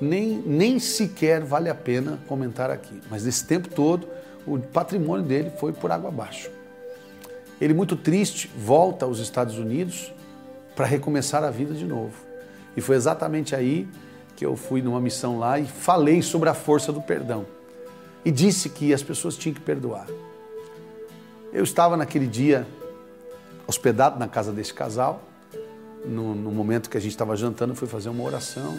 nem, 0.00 0.38
nem 0.38 0.78
sequer 0.78 1.42
vale 1.42 1.68
a 1.68 1.74
pena 1.74 2.18
comentar 2.26 2.70
aqui. 2.70 2.98
Mas 3.10 3.24
nesse 3.24 3.44
tempo 3.44 3.68
todo, 3.68 4.08
o 4.46 4.58
patrimônio 4.58 5.22
dele 5.22 5.50
foi 5.58 5.70
por 5.70 5.92
água 5.92 6.08
abaixo. 6.08 6.50
Ele, 7.60 7.74
muito 7.74 7.94
triste, 7.94 8.50
volta 8.56 9.04
aos 9.04 9.18
Estados 9.18 9.58
Unidos 9.58 10.10
para 10.74 10.86
recomeçar 10.86 11.44
a 11.44 11.50
vida 11.50 11.74
de 11.74 11.84
novo. 11.84 12.14
E 12.74 12.80
foi 12.80 12.96
exatamente 12.96 13.54
aí 13.54 13.86
que 14.34 14.46
eu 14.46 14.56
fui 14.56 14.80
numa 14.80 14.98
missão 14.98 15.38
lá 15.38 15.58
e 15.58 15.66
falei 15.66 16.22
sobre 16.22 16.48
a 16.48 16.54
força 16.54 16.90
do 16.90 17.02
perdão. 17.02 17.44
E 18.24 18.30
disse 18.30 18.70
que 18.70 18.94
as 18.94 19.02
pessoas 19.02 19.36
tinham 19.36 19.52
que 19.54 19.60
perdoar. 19.60 20.06
Eu 21.52 21.64
estava 21.64 21.98
naquele 21.98 22.26
dia 22.26 22.66
hospedado 23.70 24.18
na 24.18 24.28
casa 24.28 24.52
desse 24.52 24.74
casal. 24.74 25.22
No, 26.04 26.34
no 26.34 26.50
momento 26.50 26.90
que 26.90 26.96
a 26.96 27.00
gente 27.00 27.12
estava 27.12 27.36
jantando, 27.36 27.74
fui 27.74 27.88
fazer 27.88 28.08
uma 28.08 28.24
oração. 28.24 28.76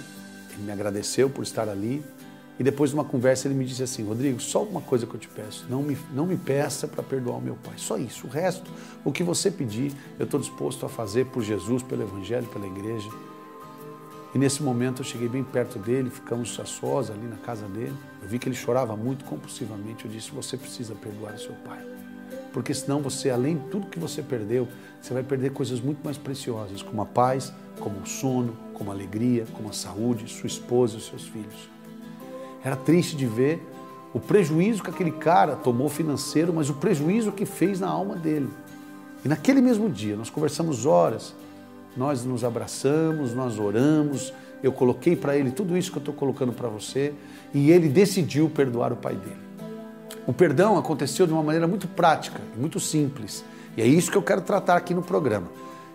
Ele 0.54 0.64
me 0.64 0.72
agradeceu 0.72 1.30
por 1.30 1.44
estar 1.44 1.68
ali. 1.68 2.04
E 2.60 2.64
depois 2.64 2.92
de 2.92 2.96
uma 2.96 3.06
conversa 3.06 3.48
ele 3.48 3.56
me 3.56 3.66
disse 3.66 3.82
assim, 3.82 4.04
Rodrigo, 4.04 4.40
só 4.40 4.62
uma 4.62 4.82
coisa 4.82 5.08
que 5.08 5.16
eu 5.16 5.20
te 5.20 5.28
peço, 5.28 5.66
não 5.68 5.82
me, 5.82 5.98
não 6.14 6.28
me 6.28 6.38
peça 6.38 6.88
para 6.88 7.02
perdoar 7.02 7.38
o 7.38 7.42
meu 7.42 7.56
pai, 7.56 7.74
só 7.78 7.98
isso. 7.98 8.28
O 8.28 8.30
resto, 8.30 8.70
o 9.04 9.12
que 9.12 9.24
você 9.24 9.50
pedir, 9.50 9.94
eu 10.20 10.26
estou 10.26 10.40
disposto 10.40 10.86
a 10.86 10.90
fazer 10.90 11.26
por 11.28 11.42
Jesus, 11.42 11.82
pelo 11.82 12.04
Evangelho, 12.04 12.46
pela 12.48 12.68
igreja. 12.68 13.10
E 14.36 14.38
nesse 14.38 14.62
momento 14.62 15.02
eu 15.02 15.06
cheguei 15.06 15.28
bem 15.28 15.44
perto 15.44 15.80
dele, 15.80 16.12
ficamos 16.12 16.60
a 16.60 16.66
sós 16.66 17.10
ali 17.10 17.26
na 17.26 17.38
casa 17.38 17.68
dele. 17.68 17.96
Eu 18.22 18.28
vi 18.28 18.38
que 18.38 18.48
ele 18.48 18.56
chorava 18.56 18.96
muito 18.96 19.26
compulsivamente. 19.26 20.06
Eu 20.06 20.12
disse, 20.12 20.30
você 20.32 20.56
precisa 20.56 20.94
perdoar 20.94 21.34
o 21.34 21.40
seu 21.40 21.54
pai. 21.66 22.01
Porque 22.52 22.74
senão 22.74 23.02
você, 23.02 23.30
além 23.30 23.58
de 23.58 23.64
tudo 23.70 23.88
que 23.88 24.00
você 24.00 24.22
perdeu, 24.22 24.68
você 25.02 25.14
vai 25.14 25.24
perder 25.24 25.52
coisas 25.52 25.80
muito 25.80 26.04
mais 26.04 26.18
preciosas, 26.18 26.82
como 26.82 27.02
a 27.02 27.06
paz, 27.06 27.54
como 27.80 28.00
o 28.00 28.06
sono, 28.06 28.58
como 28.74 28.92
a 28.92 28.94
alegria, 28.94 29.46
como 29.54 29.70
a 29.70 29.74
saúde, 29.74 30.32
sua 30.32 30.48
esposa 30.48 30.98
e 30.98 31.02
seus 31.02 31.24
filhos. 31.28 31.70
Era 32.64 32.76
triste 32.76 33.16
de 33.16 33.26
ver 33.26 33.66
o 34.14 34.20
prejuízo 34.20 34.84
que 34.84 34.90
aquele 34.90 35.12
cara 35.12 35.56
tomou 35.56 35.90
financeiro, 35.90 36.54
mas 36.54 36.70
o 36.70 36.74
prejuízo 36.76 37.32
que 37.32 37.46
fez 37.46 37.80
na 37.80 37.88
alma 37.88 38.16
dele. 38.16 38.50
E 39.24 39.28
naquele 39.28 39.62
mesmo 39.62 39.90
dia, 39.90 40.16
nós 40.16 40.30
conversamos 40.30 40.86
horas, 40.86 41.34
nós 41.96 42.24
nos 42.24 42.44
abraçamos, 42.44 43.34
nós 43.34 43.60
oramos, 43.60 44.34
eu 44.62 44.72
coloquei 44.72 45.16
para 45.16 45.38
ele 45.38 45.52
tudo 45.52 45.78
isso 45.78 45.92
que 45.92 45.98
eu 45.98 46.02
estou 46.02 46.14
colocando 46.14 46.52
para 46.52 46.68
você, 46.68 47.14
e 47.54 47.72
ele 47.72 47.88
decidiu 47.88 48.50
perdoar 48.50 48.92
o 48.92 48.98
pai 48.98 49.16
dele. 49.16 49.51
O 50.28 50.34
perdão 50.34 50.78
aconteceu 50.78 51.26
de 51.26 51.34
uma 51.34 51.42
maneira 51.42 51.68
muito 51.68 51.88
prática, 51.88 52.40
muito 52.56 52.80
simples, 52.80 53.44
e 53.76 53.82
é 53.82 53.86
isso 53.86 54.12
que 54.12 54.18
eu 54.18 54.22
quero 54.22 54.42
tratar 54.42 54.76
aqui 54.76 54.94
no 54.94 55.02
programa. 55.02 55.48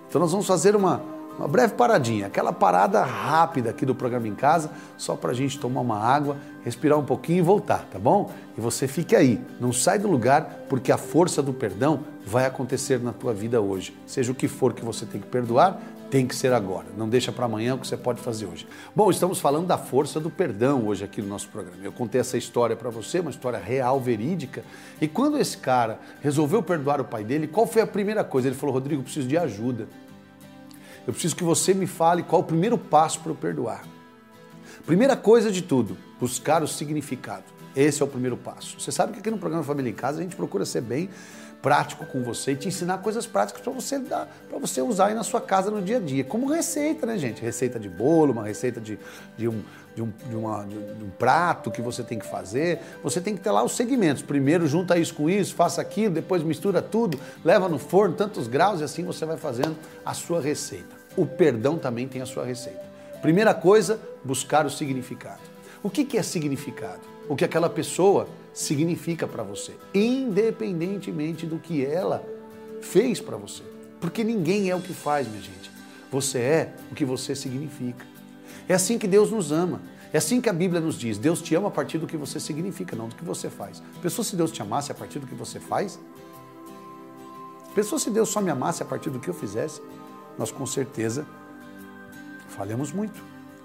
Então 0.09 0.21
nós 0.21 0.33
vamos 0.33 0.47
fazer 0.47 0.75
uma, 0.75 1.01
uma 1.39 1.47
breve 1.47 1.75
paradinha, 1.75 2.27
aquela 2.27 2.53
parada 2.53 3.05
rápida 3.05 3.71
aqui 3.71 3.87
do 3.87 3.95
programa 3.95 4.27
em 4.27 4.35
casa, 4.35 4.71
só 4.97 5.15
para 5.15 5.31
a 5.31 5.35
gente 5.35 5.59
tomar 5.59 5.81
uma 5.81 5.99
água, 5.99 6.37
respirar 6.65 6.99
um 6.99 7.05
pouquinho 7.05 7.39
e 7.39 7.43
voltar, 7.43 7.87
tá 7.91 7.99
bom? 7.99 8.31
E 8.57 8.61
você 8.61 8.89
fique 8.89 9.15
aí, 9.15 9.41
não 9.61 9.73
sai 9.73 9.99
do 9.99 10.09
lugar, 10.09 10.65
porque 10.69 10.91
a 10.91 10.99
força 10.99 11.43
do 11.43 11.53
perdão 11.53 12.01
vai 12.27 12.47
acontecer 12.47 12.99
na 13.01 13.13
tua 13.13 13.33
vida 13.33 13.61
hoje. 13.61 13.97
Seja 14.07 14.33
o 14.33 14.35
que 14.35 14.49
for 14.49 14.73
que 14.73 14.85
você 14.85 15.07
tem 15.07 15.21
que 15.21 15.29
perdoar, 15.29 15.81
tem 16.11 16.27
que 16.27 16.35
ser 16.35 16.53
agora. 16.53 16.87
Não 16.97 17.09
deixa 17.09 17.33
para 17.33 17.47
amanhã 17.47 17.75
o 17.75 17.79
que 17.79 17.87
você 17.87 17.97
pode 17.97 18.21
fazer 18.21 18.47
hoje. 18.47 18.67
Bom, 18.95 19.11
estamos 19.11 19.41
falando 19.41 19.67
da 19.67 19.77
força 19.77 20.21
do 20.21 20.31
perdão 20.31 20.87
hoje 20.87 21.05
aqui 21.05 21.21
no 21.21 21.29
nosso 21.29 21.49
programa. 21.49 21.79
Eu 21.83 21.93
contei 21.93 22.21
essa 22.21 22.39
história 22.39 22.77
para 22.77 22.91
você, 22.91 23.21
uma 23.21 23.31
história 23.31 23.59
real, 23.59 24.01
verídica. 24.01 24.65
E 25.01 25.09
quando 25.09 25.39
esse 25.39 25.59
cara 25.59 25.99
resolveu 26.21 26.63
perdoar 26.63 27.01
o 27.01 27.05
pai 27.05 27.25
dele, 27.25 27.47
qual 27.47 27.67
foi 27.67 27.83
a 27.83 27.87
primeira 27.87 28.23
coisa? 28.23 28.49
Ele 28.49 28.57
falou: 28.57 28.75
Rodrigo, 28.75 29.03
preciso 29.03 29.27
de 29.27 29.37
ajuda. 29.37 29.89
Eu 31.07 31.13
preciso 31.13 31.37
que 31.37 31.45
você 31.45 31.73
me 31.73 31.87
fale 31.87 32.23
qual 32.23 32.43
o 32.43 32.45
primeiro 32.45 32.77
passo 32.77 33.21
para 33.21 33.31
eu 33.31 33.37
perdoar. 33.37 33.85
Primeira 34.85 35.17
coisa 35.17 35.51
de 35.51 35.63
tudo, 35.63 35.97
buscar 36.21 36.63
o 36.63 36.69
significado. 36.69 37.45
Esse 37.77 38.03
é 38.03 38.05
o 38.05 38.09
primeiro 38.09 38.37
passo. 38.37 38.81
Você 38.81 38.91
sabe 38.91 39.13
que 39.13 39.19
aqui 39.19 39.31
no 39.31 39.39
programa 39.39 39.63
Família 39.63 39.91
em 39.91 39.95
Casa 39.95 40.19
a 40.19 40.23
gente 40.23 40.35
procura 40.35 40.65
ser 40.65 40.81
bem 40.81 41.11
prático 41.67 42.07
com 42.07 42.23
você 42.23 42.53
e 42.53 42.55
te 42.55 42.69
ensinar 42.69 42.99
coisas 42.99 43.27
práticas 43.27 43.61
para 43.61 43.73
você 43.73 43.99
dar, 43.99 44.29
para 44.49 44.57
você 44.57 44.81
usar 44.81 45.07
aí 45.07 45.15
na 45.15 45.25
sua 45.25 45.41
casa 45.41 45.69
no 45.69 45.83
dia 45.83 45.97
a 45.97 46.01
dia, 46.01 46.23
como 46.23 46.47
receita, 46.47 47.05
né, 47.05 47.19
gente? 47.19 47.43
Receita 47.43 47.77
de 47.77 47.89
bolo, 47.89 48.31
uma 48.31 48.45
receita 48.45 48.81
de, 48.81 48.97
de, 49.37 49.49
um, 49.49 49.65
de, 49.93 50.01
um, 50.01 50.13
de, 50.29 50.37
uma, 50.37 50.63
de 50.63 50.77
um 50.77 51.11
prato 51.19 51.69
que 51.73 51.83
você 51.83 52.05
tem 52.05 52.21
que 52.21 52.27
fazer. 52.27 52.79
Você 53.03 53.21
tem 53.21 53.35
que 53.35 53.41
ter 53.41 53.51
lá 53.51 53.65
os 53.65 53.73
segmentos. 53.73 54.23
Primeiro 54.23 54.65
junta 54.69 54.97
isso 54.97 55.13
com 55.13 55.29
isso, 55.29 55.57
faça 55.57 55.83
aquilo, 55.83 56.15
depois 56.15 56.41
mistura 56.45 56.81
tudo, 56.81 57.19
leva 57.45 57.69
no 57.69 57.81
forno 57.81 58.15
tantos 58.15 58.47
graus 58.47 58.81
e 58.81 58.85
assim 58.85 59.03
você 59.03 59.27
vai 59.27 59.37
fazendo 59.37 59.77
a 60.05 60.15
sua 60.15 60.41
receita. 60.41 60.95
O 61.17 61.27
perdão 61.27 61.79
também 61.79 62.07
tem 62.07 62.23
a 62.23 62.27
sua 62.27 62.45
receita. 62.45 62.85
Primeira 63.21 63.53
coisa, 63.53 63.99
buscar 64.23 64.67
o 64.67 64.71
significado. 64.71 65.41
O 65.83 65.91
que 65.91 66.17
é 66.17 66.23
significado? 66.23 67.16
O 67.29 67.37
que 67.37 67.45
aquela 67.45 67.69
pessoa 67.69 68.29
significa 68.53 69.27
para 69.27 69.43
você, 69.43 69.75
independentemente 69.95 71.47
do 71.47 71.59
que 71.59 71.85
ela 71.85 72.25
fez 72.81 73.21
para 73.21 73.37
você. 73.37 73.63
Porque 74.01 74.23
ninguém 74.23 74.71
é 74.71 74.77
o 74.77 74.81
que 74.81 74.95
faz, 74.95 75.27
minha 75.29 75.43
gente. 75.43 75.71
Você 76.11 76.39
é 76.39 76.75
o 76.91 76.95
que 76.95 77.05
você 77.05 77.35
significa. 77.35 78.07
É 78.69 78.75
assim 78.75 78.99
que 78.99 79.07
Deus 79.07 79.31
nos 79.31 79.53
ama. 79.53 79.81
É 80.13 80.19
assim 80.19 80.41
que 80.41 80.49
a 80.49 80.53
Bíblia 80.53 80.81
nos 80.81 80.97
diz. 80.97 81.19
Deus 81.19 81.43
te 81.43 81.55
ama 81.55 81.69
a 81.69 81.71
partir 81.71 81.99
do 81.99 82.07
que 82.07 82.17
você 82.17 82.39
significa, 82.39 82.97
não 82.97 83.09
do 83.09 83.17
que 83.17 83.25
você 83.25 83.51
faz. 83.51 83.83
Pensou 84.01 84.25
se 84.25 84.37
Deus 84.37 84.51
te 84.51 84.63
amasse 84.63 84.91
a 84.93 84.95
partir 84.95 85.19
do 85.19 85.27
que 85.27 85.35
você 85.35 85.61
faz? 85.61 85.99
Pensou 87.75 87.99
se 87.99 88.09
Deus 88.09 88.29
só 88.29 88.41
me 88.41 88.51
amasse 88.51 88.83
a 88.83 88.87
partir 88.87 89.11
do 89.11 89.21
que 89.21 89.29
eu 89.29 89.35
fizesse? 89.35 89.83
Nós 90.39 90.51
com 90.51 90.65
certeza 90.65 91.27
falhamos 92.49 92.93
muito. 92.93 93.23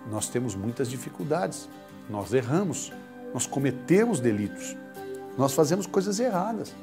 Nós 0.09 0.27
temos 0.27 0.55
muitas 0.55 0.89
dificuldades. 0.89 1.69
Nós 2.09 2.33
erramos. 2.33 2.91
Nós 3.33 3.45
cometemos 3.45 4.19
delitos. 4.19 4.75
Nós 5.37 5.53
fazemos 5.53 5.85
coisas 5.85 6.19
erradas. 6.19 6.73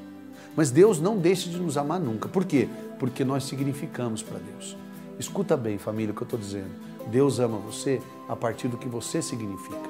Mas 0.57 0.71
Deus 0.71 1.01
não 1.01 1.19
deixa 1.19 1.49
de 1.49 1.59
nos 1.59 1.77
amar 1.77 2.01
nunca. 2.01 2.29
Por 2.29 2.45
quê? 2.45 2.69
Porque 2.99 3.25
nós 3.25 3.45
significamos 3.45 4.23
para 4.23 4.39
Deus. 4.39 4.77
Escuta 5.19 5.57
bem, 5.57 5.79
família, 5.79 6.13
o 6.13 6.15
que 6.15 6.23
eu 6.23 6.27
estou 6.27 6.39
dizendo. 6.39 6.71
Deus 7.11 7.39
ama 7.39 7.59
você 7.59 8.01
a 8.29 8.37
partir 8.37 8.69
do 8.69 8.77
que 8.77 8.89
você 8.89 9.23
significa. 9.23 9.89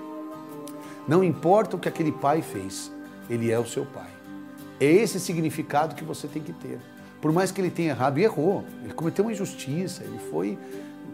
Não 1.07 1.25
importa 1.25 1.77
o 1.77 1.79
que 1.79 1.89
aquele 1.89 2.13
pai 2.13 2.43
fez, 2.43 2.93
ele 3.31 3.51
é 3.51 3.59
o 3.59 3.67
seu 3.67 3.87
pai. 3.87 4.11
É 4.81 4.87
esse 4.87 5.19
significado 5.19 5.95
que 5.95 6.05
você 6.05 6.29
tem 6.29 6.43
que 6.43 6.53
ter. 6.53 6.79
Por 7.21 7.33
mais 7.33 7.51
que 7.51 7.61
ele 7.61 7.71
tenha 7.71 7.91
errado, 7.91 8.19
e 8.19 8.25
errou, 8.25 8.65
ele 8.85 8.93
cometeu 8.93 9.25
uma 9.25 9.33
injustiça, 9.33 10.05
ele 10.05 10.19
foi 10.31 10.59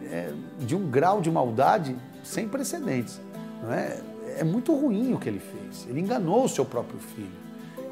é, 0.04 0.32
de 0.60 0.76
um 0.76 0.90
grau 0.90 1.20
de 1.20 1.30
maldade 1.30 1.96
sem 2.22 2.48
precedentes. 2.48 3.20
Não 3.62 3.72
é? 3.72 4.00
É 4.38 4.44
muito 4.44 4.74
ruim 4.74 5.12
o 5.14 5.18
que 5.18 5.28
ele 5.28 5.40
fez. 5.40 5.86
Ele 5.88 6.00
enganou 6.00 6.44
o 6.44 6.48
seu 6.48 6.64
próprio 6.64 6.98
filho. 6.98 7.44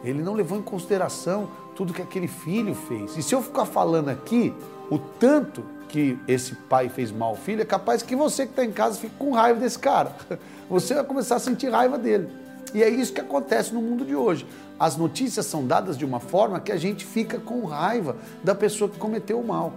Ele 0.05 0.23
não 0.23 0.35
levou 0.35 0.59
em 0.59 0.63
consideração 0.63 1.49
tudo 1.77 1.93
que 1.93 2.03
aquele 2.03 2.29
filho 2.29 2.75
fez. 2.75 3.17
E 3.17 3.23
se 3.23 3.35
eu 3.35 3.43
ficar 3.43 3.67
falando 3.67 4.09
aqui 4.09 4.53
o 4.91 4.99
tanto 4.99 5.65
que 5.89 6.19
esse 6.27 6.55
pai 6.55 6.89
fez 6.89 7.13
mal 7.13 7.31
ao 7.31 7.37
filho, 7.37 7.63
é 7.63 7.65
capaz 7.65 8.03
que 8.03 8.17
você 8.17 8.45
que 8.45 8.53
está 8.53 8.65
em 8.65 8.73
casa 8.73 8.99
fique 8.99 9.15
com 9.19 9.33
raiva 9.33 9.61
desse 9.61 9.79
cara. 9.79 10.17
Você 10.71 10.95
vai 10.95 11.05
começar 11.05 11.37
a 11.37 11.39
sentir 11.39 11.69
raiva 11.69 11.99
dele. 11.99 12.31
E 12.73 12.83
é 12.83 12.89
isso 12.89 13.13
que 13.13 13.21
acontece 13.21 13.75
no 13.75 13.83
mundo 13.83 14.07
de 14.07 14.17
hoje. 14.17 14.47
As 14.81 14.97
notícias 14.97 15.45
são 15.45 15.67
dadas 15.67 15.99
de 15.99 16.05
uma 16.05 16.19
forma 16.19 16.59
que 16.59 16.73
a 16.73 16.79
gente 16.79 17.05
fica 17.05 17.39
com 17.39 17.67
raiva 17.67 18.17
da 18.43 18.55
pessoa 18.55 18.89
que 18.89 18.99
cometeu 18.99 19.39
o 19.39 19.47
mal. 19.47 19.75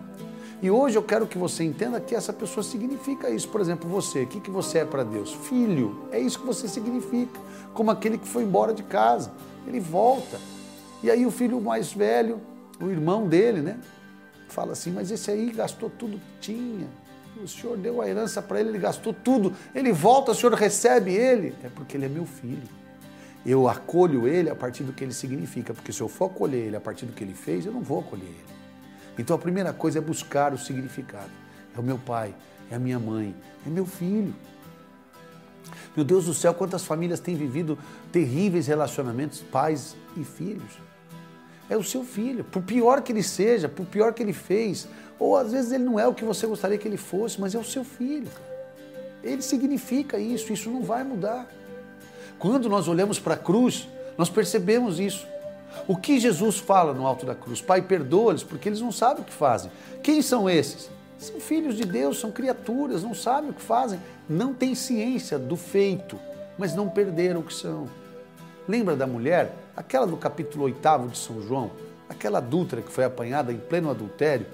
E 0.62 0.72
hoje 0.72 0.98
eu 0.98 1.04
quero 1.04 1.28
que 1.28 1.38
você 1.38 1.64
entenda 1.64 2.00
que 2.00 2.16
essa 2.16 2.32
pessoa 2.32 2.64
significa 2.64 3.30
isso. 3.30 3.48
Por 3.50 3.60
exemplo, 3.60 3.90
você, 3.90 4.24
o 4.24 4.28
que, 4.28 4.40
que 4.40 4.50
você 4.50 4.80
é 4.80 4.86
para 4.86 5.04
Deus? 5.04 5.34
Filho, 5.34 6.08
é 6.12 6.20
isso 6.20 6.40
que 6.40 6.46
você 6.46 6.68
significa. 6.68 7.40
Como 7.74 7.92
aquele 7.92 8.18
que 8.18 8.28
foi 8.28 8.44
embora 8.44 8.74
de 8.74 8.84
casa, 8.84 9.32
ele 9.68 9.80
volta. 9.80 10.40
E 11.04 11.12
aí 11.12 11.26
o 11.26 11.32
filho 11.32 11.60
mais 11.60 11.92
velho, 11.92 12.40
o 12.82 12.90
irmão 12.90 13.28
dele, 13.28 13.62
né? 13.62 13.80
Fala 14.48 14.72
assim, 14.72 14.92
mas 14.92 15.12
esse 15.12 15.30
aí 15.30 15.52
gastou 15.52 15.90
tudo 15.90 16.18
que 16.18 16.40
tinha. 16.40 16.88
O 17.44 17.48
senhor 17.48 17.76
deu 17.76 18.02
a 18.02 18.08
herança 18.08 18.42
para 18.42 18.62
ele, 18.62 18.70
ele 18.70 18.80
gastou 18.80 19.14
tudo. 19.14 19.54
Ele 19.74 19.92
volta, 19.92 20.32
o 20.32 20.36
senhor 20.36 20.54
recebe 20.54 21.14
ele. 21.14 21.54
É 21.64 21.70
porque 21.70 21.98
ele 21.98 22.06
é 22.06 22.10
meu 22.10 22.26
filho. 22.26 22.64
Eu 23.46 23.68
acolho 23.68 24.28
ele 24.28 24.50
a 24.50 24.56
partir 24.56 24.84
do 24.84 24.94
que 24.94 25.04
ele 25.04 25.14
significa, 25.14 25.74
porque 25.74 25.92
se 25.92 26.02
eu 26.02 26.08
for 26.08 26.26
acolher 26.26 26.66
ele 26.66 26.76
a 26.76 26.82
partir 26.82 27.06
do 27.06 27.14
que 27.14 27.24
ele 27.24 27.36
fez, 27.36 27.66
eu 27.66 27.74
não 27.74 27.82
vou 27.82 28.00
acolher 28.00 28.24
ele. 28.24 28.55
Então 29.18 29.36
a 29.36 29.40
primeira 29.40 29.74
coisa 29.74 30.00
é 30.00 30.02
buscar 30.02 30.54
o 30.54 30.58
significado. 30.58 31.32
É 31.76 31.80
o 31.80 31.84
meu 31.84 31.98
pai, 31.98 32.34
é 32.70 32.76
a 32.76 32.80
minha 32.80 33.00
mãe, 33.00 33.36
é 33.66 33.70
meu 33.70 33.86
filho. 33.86 34.34
Meu 35.96 36.06
Deus 36.06 36.26
do 36.26 36.34
céu, 36.34 36.54
quantas 36.54 36.84
famílias 36.84 37.20
têm 37.20 37.36
vivido 37.36 37.78
terríveis 38.12 38.68
relacionamentos, 38.68 39.42
pais 39.42 39.96
e 40.16 40.24
filhos. 40.24 40.80
é 41.68 41.76
o 41.76 41.84
seu 41.84 42.04
filho. 42.04 42.44
Por 42.44 42.62
pior 42.62 43.02
que 43.02 43.12
ele 43.12 43.24
seja, 43.24 43.68
por 43.68 43.86
pior 43.88 44.14
que 44.14 44.22
ele 44.22 44.34
fez, 44.34 44.88
ou 45.18 45.36
às 45.36 45.52
vezes 45.52 45.72
ele 45.72 45.84
não 45.84 46.00
é 46.00 46.08
o 46.08 46.14
que 46.14 46.24
você 46.24 46.46
gostaria 46.46 46.78
que 46.78 46.88
ele 46.88 46.98
fosse, 46.98 47.42
mas 47.42 47.56
é 47.56 47.58
o 47.58 47.64
seu 47.64 47.84
filho. 47.84 48.28
Ele 49.24 49.42
significa 49.42 50.20
isso, 50.20 50.54
isso 50.54 50.70
não 50.70 50.84
vai 50.84 51.04
mudar. 51.04 51.48
Quando 52.38 52.70
nós 52.70 52.88
olhamos 52.88 53.20
para 53.20 53.34
a 53.34 53.38
cruz, 53.38 53.88
nós 54.18 54.30
percebemos 54.30 55.00
isso. 55.00 55.26
O 55.88 55.96
que 55.96 56.20
Jesus 56.20 56.58
fala 56.58 56.94
no 56.94 57.06
alto 57.06 57.26
da 57.26 57.36
cruz? 57.36 57.62
Pai, 57.62 57.82
perdoa-lhes, 57.82 58.44
porque 58.44 58.70
eles 58.70 58.82
não 58.82 58.92
sabem 58.92 59.24
o 59.24 59.26
que 59.26 59.34
fazem. 59.34 59.72
Quem 60.02 60.22
são 60.22 60.50
esses? 60.50 60.90
São 61.18 61.40
filhos 61.40 61.76
de 61.76 61.86
Deus, 61.86 62.20
são 62.20 62.32
criaturas, 62.32 63.04
não 63.04 63.14
sabem 63.14 63.50
o 63.50 63.54
que 63.54 63.62
fazem, 63.62 64.00
não 64.28 64.54
têm 64.54 64.76
ciência 64.76 65.40
do 65.40 65.56
feito, 65.56 66.20
mas 66.58 66.76
não 66.76 66.90
perderam 66.90 67.40
o 67.40 67.44
que 67.44 67.54
são. 67.54 67.88
Lembra 68.68 68.96
da 68.96 69.08
mulher, 69.08 69.56
aquela 69.76 70.08
do 70.08 70.18
capítulo 70.18 70.66
8 70.66 71.08
de 71.10 71.18
São 71.18 71.42
João, 71.42 71.72
aquela 72.10 72.40
adúltera 72.40 72.82
que 72.82 72.92
foi 72.92 73.04
apanhada 73.04 73.52
em 73.52 73.58
pleno 73.58 73.90
adultério? 73.90 74.48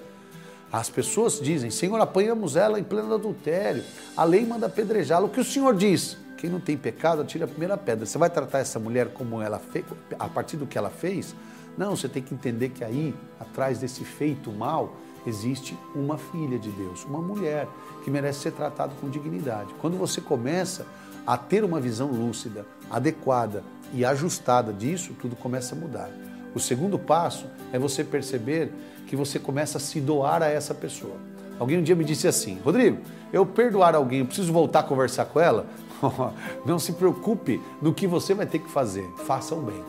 As 0.70 0.88
pessoas 0.88 1.38
dizem, 1.40 1.70
Senhor, 1.70 2.00
apanhamos 2.00 2.56
ela 2.56 2.78
em 2.80 2.84
pleno 2.84 3.14
adultério, 3.14 3.84
a 4.16 4.24
lei 4.24 4.46
manda 4.46 4.66
apedrejá-la. 4.66 5.26
O 5.26 5.30
que 5.30 5.40
o 5.40 5.44
Senhor 5.44 5.74
diz? 5.74 6.16
Quem 6.42 6.50
não 6.50 6.58
tem 6.58 6.76
pecado, 6.76 7.22
atira 7.22 7.44
a 7.44 7.48
primeira 7.48 7.76
pedra. 7.76 8.04
Você 8.04 8.18
vai 8.18 8.28
tratar 8.28 8.58
essa 8.58 8.76
mulher 8.80 9.10
como 9.10 9.40
ela 9.40 9.60
fez, 9.60 9.84
a 10.18 10.28
partir 10.28 10.56
do 10.56 10.66
que 10.66 10.76
ela 10.76 10.90
fez? 10.90 11.36
Não, 11.78 11.94
você 11.94 12.08
tem 12.08 12.20
que 12.20 12.34
entender 12.34 12.70
que 12.70 12.82
aí, 12.82 13.14
atrás 13.38 13.78
desse 13.78 14.04
feito 14.04 14.50
mal, 14.50 14.96
existe 15.24 15.78
uma 15.94 16.18
filha 16.18 16.58
de 16.58 16.68
Deus, 16.72 17.04
uma 17.04 17.22
mulher 17.22 17.68
que 18.02 18.10
merece 18.10 18.40
ser 18.40 18.50
tratada 18.50 18.92
com 19.00 19.08
dignidade. 19.08 19.72
Quando 19.80 19.96
você 19.96 20.20
começa 20.20 20.84
a 21.24 21.36
ter 21.36 21.62
uma 21.62 21.78
visão 21.78 22.10
lúcida, 22.10 22.66
adequada 22.90 23.62
e 23.94 24.04
ajustada 24.04 24.72
disso, 24.72 25.14
tudo 25.20 25.36
começa 25.36 25.76
a 25.76 25.78
mudar. 25.78 26.10
O 26.56 26.58
segundo 26.58 26.98
passo 26.98 27.46
é 27.72 27.78
você 27.78 28.02
perceber 28.02 28.72
que 29.06 29.14
você 29.14 29.38
começa 29.38 29.78
a 29.78 29.80
se 29.80 30.00
doar 30.00 30.42
a 30.42 30.48
essa 30.48 30.74
pessoa. 30.74 31.14
Alguém 31.56 31.78
um 31.78 31.82
dia 31.84 31.94
me 31.94 32.04
disse 32.04 32.26
assim: 32.26 32.58
Rodrigo, 32.64 32.98
eu 33.32 33.46
perdoar 33.46 33.94
alguém, 33.94 34.18
eu 34.18 34.26
preciso 34.26 34.52
voltar 34.52 34.80
a 34.80 34.82
conversar 34.82 35.26
com 35.26 35.38
ela? 35.38 35.66
Não 36.66 36.78
se 36.78 36.92
preocupe 36.92 37.60
no 37.80 37.94
que 37.94 38.06
você 38.06 38.34
vai 38.34 38.46
ter 38.46 38.58
que 38.58 38.70
fazer, 38.70 39.08
faça 39.26 39.54
o 39.54 39.62
bem. 39.62 39.84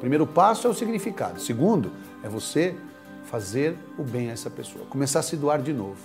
Primeiro 0.00 0.26
passo 0.26 0.66
é 0.66 0.70
o 0.70 0.74
significado. 0.74 1.40
Segundo, 1.40 1.92
é 2.22 2.28
você 2.28 2.74
fazer 3.24 3.76
o 3.98 4.02
bem 4.02 4.30
a 4.30 4.32
essa 4.32 4.50
pessoa, 4.50 4.84
começar 4.86 5.20
a 5.20 5.22
se 5.22 5.36
doar 5.36 5.60
de 5.60 5.72
novo. 5.72 5.96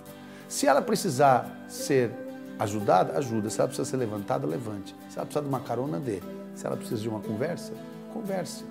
Se 0.48 0.68
ela 0.68 0.82
precisar 0.82 1.66
ser 1.68 2.12
ajudada, 2.62 3.18
ajuda. 3.18 3.50
Se 3.50 3.60
ela 3.60 3.68
precisa 3.68 3.90
ser 3.90 3.98
levantada, 3.98 4.46
levante. 4.46 4.96
Se 5.10 5.18
ela 5.18 5.26
precisa 5.26 5.42
de 5.42 5.50
uma 5.50 5.60
carona, 5.60 6.00
dê. 6.00 6.22
Se 6.56 6.66
ela 6.66 6.78
precisa 6.78 7.02
de 7.02 7.10
uma 7.10 7.20
conversa, 7.20 7.74
converse. 8.14 8.64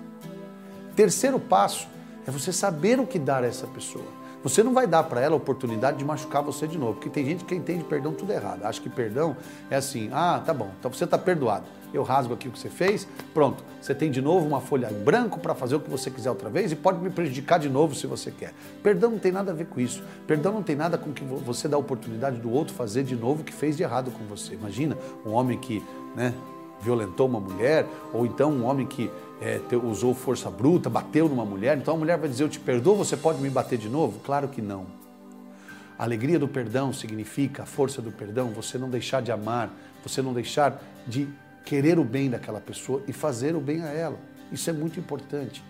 Terceiro 0.95 1.41
passo 1.41 1.89
é 2.27 2.31
você 2.31 2.53
saber 2.53 3.01
o 3.01 3.07
que 3.07 3.19
dar 3.19 3.43
a 3.43 3.47
essa 3.47 3.67
pessoa. 3.67 4.20
Você 4.43 4.63
não 4.63 4.73
vai 4.73 4.87
dar 4.87 5.03
para 5.05 5.21
ela 5.21 5.35
a 5.35 5.37
oportunidade 5.37 5.99
de 5.99 6.05
machucar 6.05 6.43
você 6.43 6.67
de 6.67 6.79
novo, 6.79 6.95
porque 6.95 7.11
tem 7.11 7.25
gente 7.27 7.45
que 7.45 7.55
entende 7.55 7.85
perdão 7.85 8.13
tudo 8.13 8.33
errado. 8.33 8.65
Acha 8.65 8.81
que 8.81 8.89
perdão 8.89 9.37
é 9.71 9.77
assim, 9.77 10.09
ah, 10.13 10.43
tá 10.45 10.55
bom, 10.55 10.71
então 10.79 10.91
você 10.91 11.05
está 11.05 11.19
perdoado. 11.19 11.67
Eu 11.93 12.03
rasgo 12.03 12.33
aqui 12.33 12.49
o 12.49 12.53
que 12.53 12.59
você 12.59 12.71
fez, 12.71 13.07
pronto. 13.35 13.65
Você 13.81 13.95
tem 13.95 14.11
de 14.11 14.23
novo 14.23 14.47
uma 14.47 14.61
folha 14.61 14.89
em 14.91 15.05
branco 15.05 15.41
para 15.41 15.55
fazer 15.55 15.75
o 15.75 15.81
que 15.81 15.91
você 15.91 16.11
quiser 16.11 16.31
outra 16.31 16.49
vez 16.49 16.71
e 16.71 16.77
pode 16.77 17.01
me 17.01 17.11
prejudicar 17.11 17.59
de 17.59 17.69
novo 17.69 17.95
se 17.95 18.07
você 18.07 18.31
quer. 18.31 18.55
Perdão 18.83 19.11
não 19.11 19.19
tem 19.19 19.33
nada 19.33 19.51
a 19.51 19.55
ver 19.55 19.67
com 19.67 19.81
isso. 19.81 20.03
Perdão 20.27 20.53
não 20.53 20.63
tem 20.63 20.77
nada 20.77 20.97
com 20.97 21.13
que 21.13 21.25
você 21.25 21.67
dá 21.67 21.77
a 21.77 21.81
oportunidade 21.81 22.39
do 22.39 22.51
outro 22.51 22.75
fazer 22.75 23.03
de 23.03 23.17
novo 23.17 23.43
o 23.43 23.45
que 23.45 23.53
fez 23.53 23.77
de 23.77 23.83
errado 23.83 24.11
com 24.13 24.25
você. 24.25 24.55
Imagina 24.55 24.97
um 25.27 25.33
homem 25.33 25.59
que, 25.59 25.85
né, 26.15 26.33
violentou 26.81 27.27
uma 27.27 27.41
mulher, 27.41 27.87
ou 28.13 28.25
então 28.25 28.51
um 28.51 28.65
homem 28.65 28.87
que 28.87 29.11
é, 29.41 29.61
usou 29.77 30.15
força 30.15 30.51
bruta, 30.51 30.91
bateu 30.91 31.29
numa 31.29 31.45
mulher, 31.45 31.79
então 31.79 31.95
a 31.95 31.97
mulher 31.97 32.19
vai 32.19 32.29
dizer: 32.29 32.45
Eu 32.45 32.49
te 32.49 32.61
perdoo, 32.61 32.97
você 32.97 33.17
pode 33.17 33.41
me 33.41 33.49
bater 33.49 33.79
de 33.79 33.89
novo? 33.89 34.21
Claro 34.21 34.49
que 34.49 34.61
não. 34.61 34.87
A 35.99 36.05
alegria 36.05 36.39
do 36.39 36.49
perdão 36.49 36.93
significa 36.93 37.63
a 37.63 37.67
força 37.67 38.01
do 38.01 38.11
perdão, 38.11 38.51
você 38.51 38.79
não 38.79 38.89
deixar 38.89 39.21
de 39.21 39.31
amar, 39.31 39.71
você 40.03 40.23
não 40.23 40.33
deixar 40.33 40.83
de 41.07 41.29
querer 41.65 41.99
o 41.99 42.05
bem 42.05 42.31
daquela 42.31 42.61
pessoa 42.61 43.03
e 43.07 43.13
fazer 43.13 43.55
o 43.55 43.61
bem 43.61 43.83
a 43.83 43.89
ela. 43.89 44.19
Isso 44.51 44.69
é 44.71 44.73
muito 44.73 44.99
importante. 44.99 45.63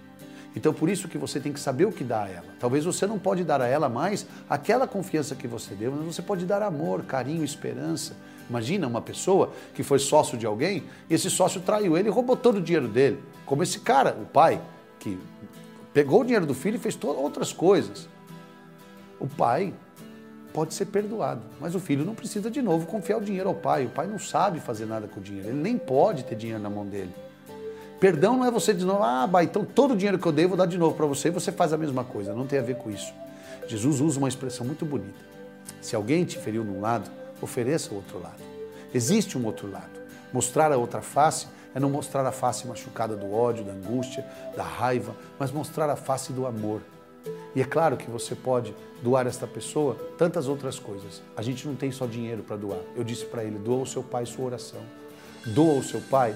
Então, 0.54 0.74
por 0.74 0.88
isso 0.88 1.08
que 1.08 1.16
você 1.16 1.38
tem 1.38 1.52
que 1.52 1.60
saber 1.60 1.84
o 1.84 1.92
que 1.92 2.02
dar 2.02 2.24
a 2.24 2.28
ela. 2.28 2.46
Talvez 2.58 2.84
você 2.84 3.06
não 3.06 3.18
pode 3.18 3.44
dar 3.44 3.60
a 3.60 3.66
ela 3.66 3.88
mais 3.88 4.26
aquela 4.48 4.86
confiança 4.86 5.34
que 5.34 5.46
você 5.46 5.74
deu, 5.74 5.92
mas 5.92 6.04
você 6.04 6.22
pode 6.22 6.44
dar 6.44 6.62
amor, 6.62 7.02
carinho, 7.04 7.44
esperança. 7.44 8.16
Imagina 8.48 8.88
uma 8.88 9.00
pessoa 9.00 9.52
que 9.74 9.84
foi 9.84 10.00
sócio 10.00 10.36
de 10.36 10.44
alguém 10.44 10.82
e 11.08 11.14
esse 11.14 11.30
sócio 11.30 11.60
traiu 11.60 11.96
ele 11.96 12.08
e 12.08 12.10
roubou 12.10 12.36
todo 12.36 12.56
o 12.56 12.60
dinheiro 12.60 12.88
dele. 12.88 13.22
Como 13.46 13.62
esse 13.62 13.78
cara, 13.78 14.16
o 14.20 14.26
pai, 14.26 14.60
que 14.98 15.16
pegou 15.94 16.22
o 16.22 16.24
dinheiro 16.24 16.46
do 16.46 16.54
filho 16.54 16.74
e 16.74 16.78
fez 16.78 16.96
todas 16.96 17.22
outras 17.22 17.52
coisas. 17.52 18.08
O 19.20 19.28
pai 19.28 19.72
pode 20.52 20.74
ser 20.74 20.86
perdoado, 20.86 21.42
mas 21.60 21.76
o 21.76 21.80
filho 21.80 22.04
não 22.04 22.14
precisa 22.14 22.50
de 22.50 22.60
novo 22.60 22.86
confiar 22.86 23.18
o 23.18 23.20
dinheiro 23.20 23.48
ao 23.48 23.54
pai. 23.54 23.86
O 23.86 23.90
pai 23.90 24.08
não 24.08 24.18
sabe 24.18 24.58
fazer 24.58 24.84
nada 24.84 25.06
com 25.06 25.20
o 25.20 25.22
dinheiro, 25.22 25.48
ele 25.48 25.60
nem 25.60 25.78
pode 25.78 26.24
ter 26.24 26.34
dinheiro 26.34 26.60
na 26.60 26.68
mão 26.68 26.84
dele. 26.84 27.14
Perdão 28.00 28.38
não 28.38 28.46
é 28.46 28.50
você 28.50 28.72
novo, 28.72 29.02
ah, 29.02 29.28
então 29.44 29.62
todo 29.62 29.92
o 29.92 29.96
dinheiro 29.96 30.18
que 30.18 30.26
eu 30.26 30.32
dei 30.32 30.46
vou 30.46 30.56
dar 30.56 30.64
de 30.64 30.78
novo 30.78 30.96
para 30.96 31.04
você 31.04 31.28
e 31.28 31.30
você 31.30 31.52
faz 31.52 31.74
a 31.74 31.76
mesma 31.76 32.02
coisa. 32.02 32.34
Não 32.34 32.46
tem 32.46 32.58
a 32.58 32.62
ver 32.62 32.76
com 32.76 32.90
isso. 32.90 33.12
Jesus 33.68 34.00
usa 34.00 34.18
uma 34.18 34.28
expressão 34.28 34.64
muito 34.64 34.86
bonita. 34.86 35.20
Se 35.82 35.94
alguém 35.94 36.24
te 36.24 36.38
feriu 36.38 36.64
num 36.64 36.80
lado, 36.80 37.10
ofereça 37.42 37.92
o 37.92 37.96
outro 37.96 38.18
lado. 38.18 38.42
Existe 38.94 39.36
um 39.36 39.44
outro 39.44 39.70
lado. 39.70 40.00
Mostrar 40.32 40.72
a 40.72 40.78
outra 40.78 41.02
face 41.02 41.46
é 41.74 41.78
não 41.78 41.90
mostrar 41.90 42.26
a 42.26 42.32
face 42.32 42.66
machucada 42.66 43.14
do 43.14 43.32
ódio, 43.32 43.64
da 43.64 43.72
angústia, 43.72 44.24
da 44.56 44.62
raiva, 44.62 45.14
mas 45.38 45.52
mostrar 45.52 45.90
a 45.90 45.94
face 45.94 46.32
do 46.32 46.46
amor. 46.46 46.80
E 47.54 47.60
é 47.60 47.64
claro 47.64 47.98
que 47.98 48.10
você 48.10 48.34
pode 48.34 48.74
doar 49.02 49.26
esta 49.26 49.46
pessoa 49.46 49.94
tantas 50.16 50.48
outras 50.48 50.78
coisas. 50.78 51.22
A 51.36 51.42
gente 51.42 51.68
não 51.68 51.74
tem 51.74 51.92
só 51.92 52.06
dinheiro 52.06 52.42
para 52.42 52.56
doar. 52.56 52.80
Eu 52.96 53.04
disse 53.04 53.26
para 53.26 53.44
ele: 53.44 53.58
doa 53.58 53.80
ao 53.80 53.86
seu 53.86 54.02
pai 54.02 54.24
sua 54.24 54.46
oração. 54.46 54.80
Doa 55.46 55.76
ao 55.76 55.82
seu 55.82 56.00
pai 56.00 56.34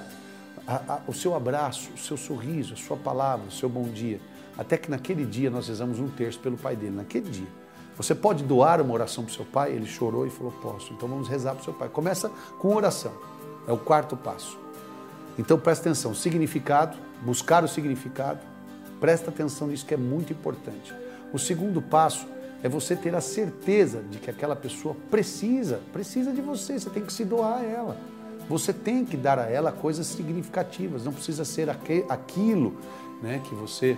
a, 0.66 0.94
a, 0.94 1.00
o 1.06 1.12
seu 1.12 1.34
abraço, 1.34 1.90
o 1.94 1.98
seu 1.98 2.16
sorriso, 2.16 2.74
a 2.74 2.76
sua 2.76 2.96
palavra, 2.96 3.46
o 3.48 3.52
seu 3.52 3.68
bom 3.68 3.84
dia. 3.84 4.20
Até 4.56 4.76
que 4.76 4.90
naquele 4.90 5.24
dia 5.24 5.50
nós 5.50 5.68
rezamos 5.68 5.98
um 5.98 6.08
terço 6.08 6.38
pelo 6.38 6.56
pai 6.56 6.76
dele, 6.76 6.96
naquele 6.96 7.28
dia. 7.28 7.48
Você 7.96 8.14
pode 8.14 8.42
doar 8.42 8.80
uma 8.80 8.92
oração 8.92 9.24
para 9.24 9.30
o 9.30 9.34
seu 9.34 9.44
pai? 9.44 9.72
Ele 9.72 9.86
chorou 9.86 10.26
e 10.26 10.30
falou: 10.30 10.52
Posso. 10.52 10.92
Então 10.92 11.08
vamos 11.08 11.28
rezar 11.28 11.52
para 11.52 11.60
o 11.60 11.64
seu 11.64 11.74
pai. 11.74 11.88
Começa 11.88 12.28
com 12.58 12.74
oração. 12.74 13.12
É 13.66 13.72
o 13.72 13.78
quarto 13.78 14.16
passo. 14.16 14.58
Então 15.38 15.58
presta 15.58 15.88
atenção: 15.88 16.14
significado, 16.14 16.96
buscar 17.22 17.62
o 17.62 17.68
significado. 17.68 18.40
Presta 19.00 19.30
atenção 19.30 19.68
nisso 19.68 19.84
que 19.84 19.94
é 19.94 19.98
muito 19.98 20.32
importante. 20.32 20.94
O 21.32 21.38
segundo 21.38 21.82
passo 21.82 22.26
é 22.62 22.68
você 22.68 22.96
ter 22.96 23.14
a 23.14 23.20
certeza 23.20 24.02
de 24.10 24.18
que 24.18 24.30
aquela 24.30 24.56
pessoa 24.56 24.96
precisa, 25.10 25.80
precisa 25.92 26.32
de 26.32 26.40
você. 26.40 26.78
Você 26.78 26.90
tem 26.90 27.04
que 27.04 27.12
se 27.12 27.24
doar 27.24 27.58
a 27.58 27.64
ela. 27.64 27.96
Você 28.48 28.72
tem 28.72 29.04
que 29.04 29.16
dar 29.16 29.38
a 29.38 29.48
ela 29.48 29.72
coisas 29.72 30.06
significativas, 30.06 31.04
não 31.04 31.12
precisa 31.12 31.44
ser 31.44 31.70
aquilo 31.70 32.76
né, 33.22 33.40
que 33.44 33.54
você 33.54 33.96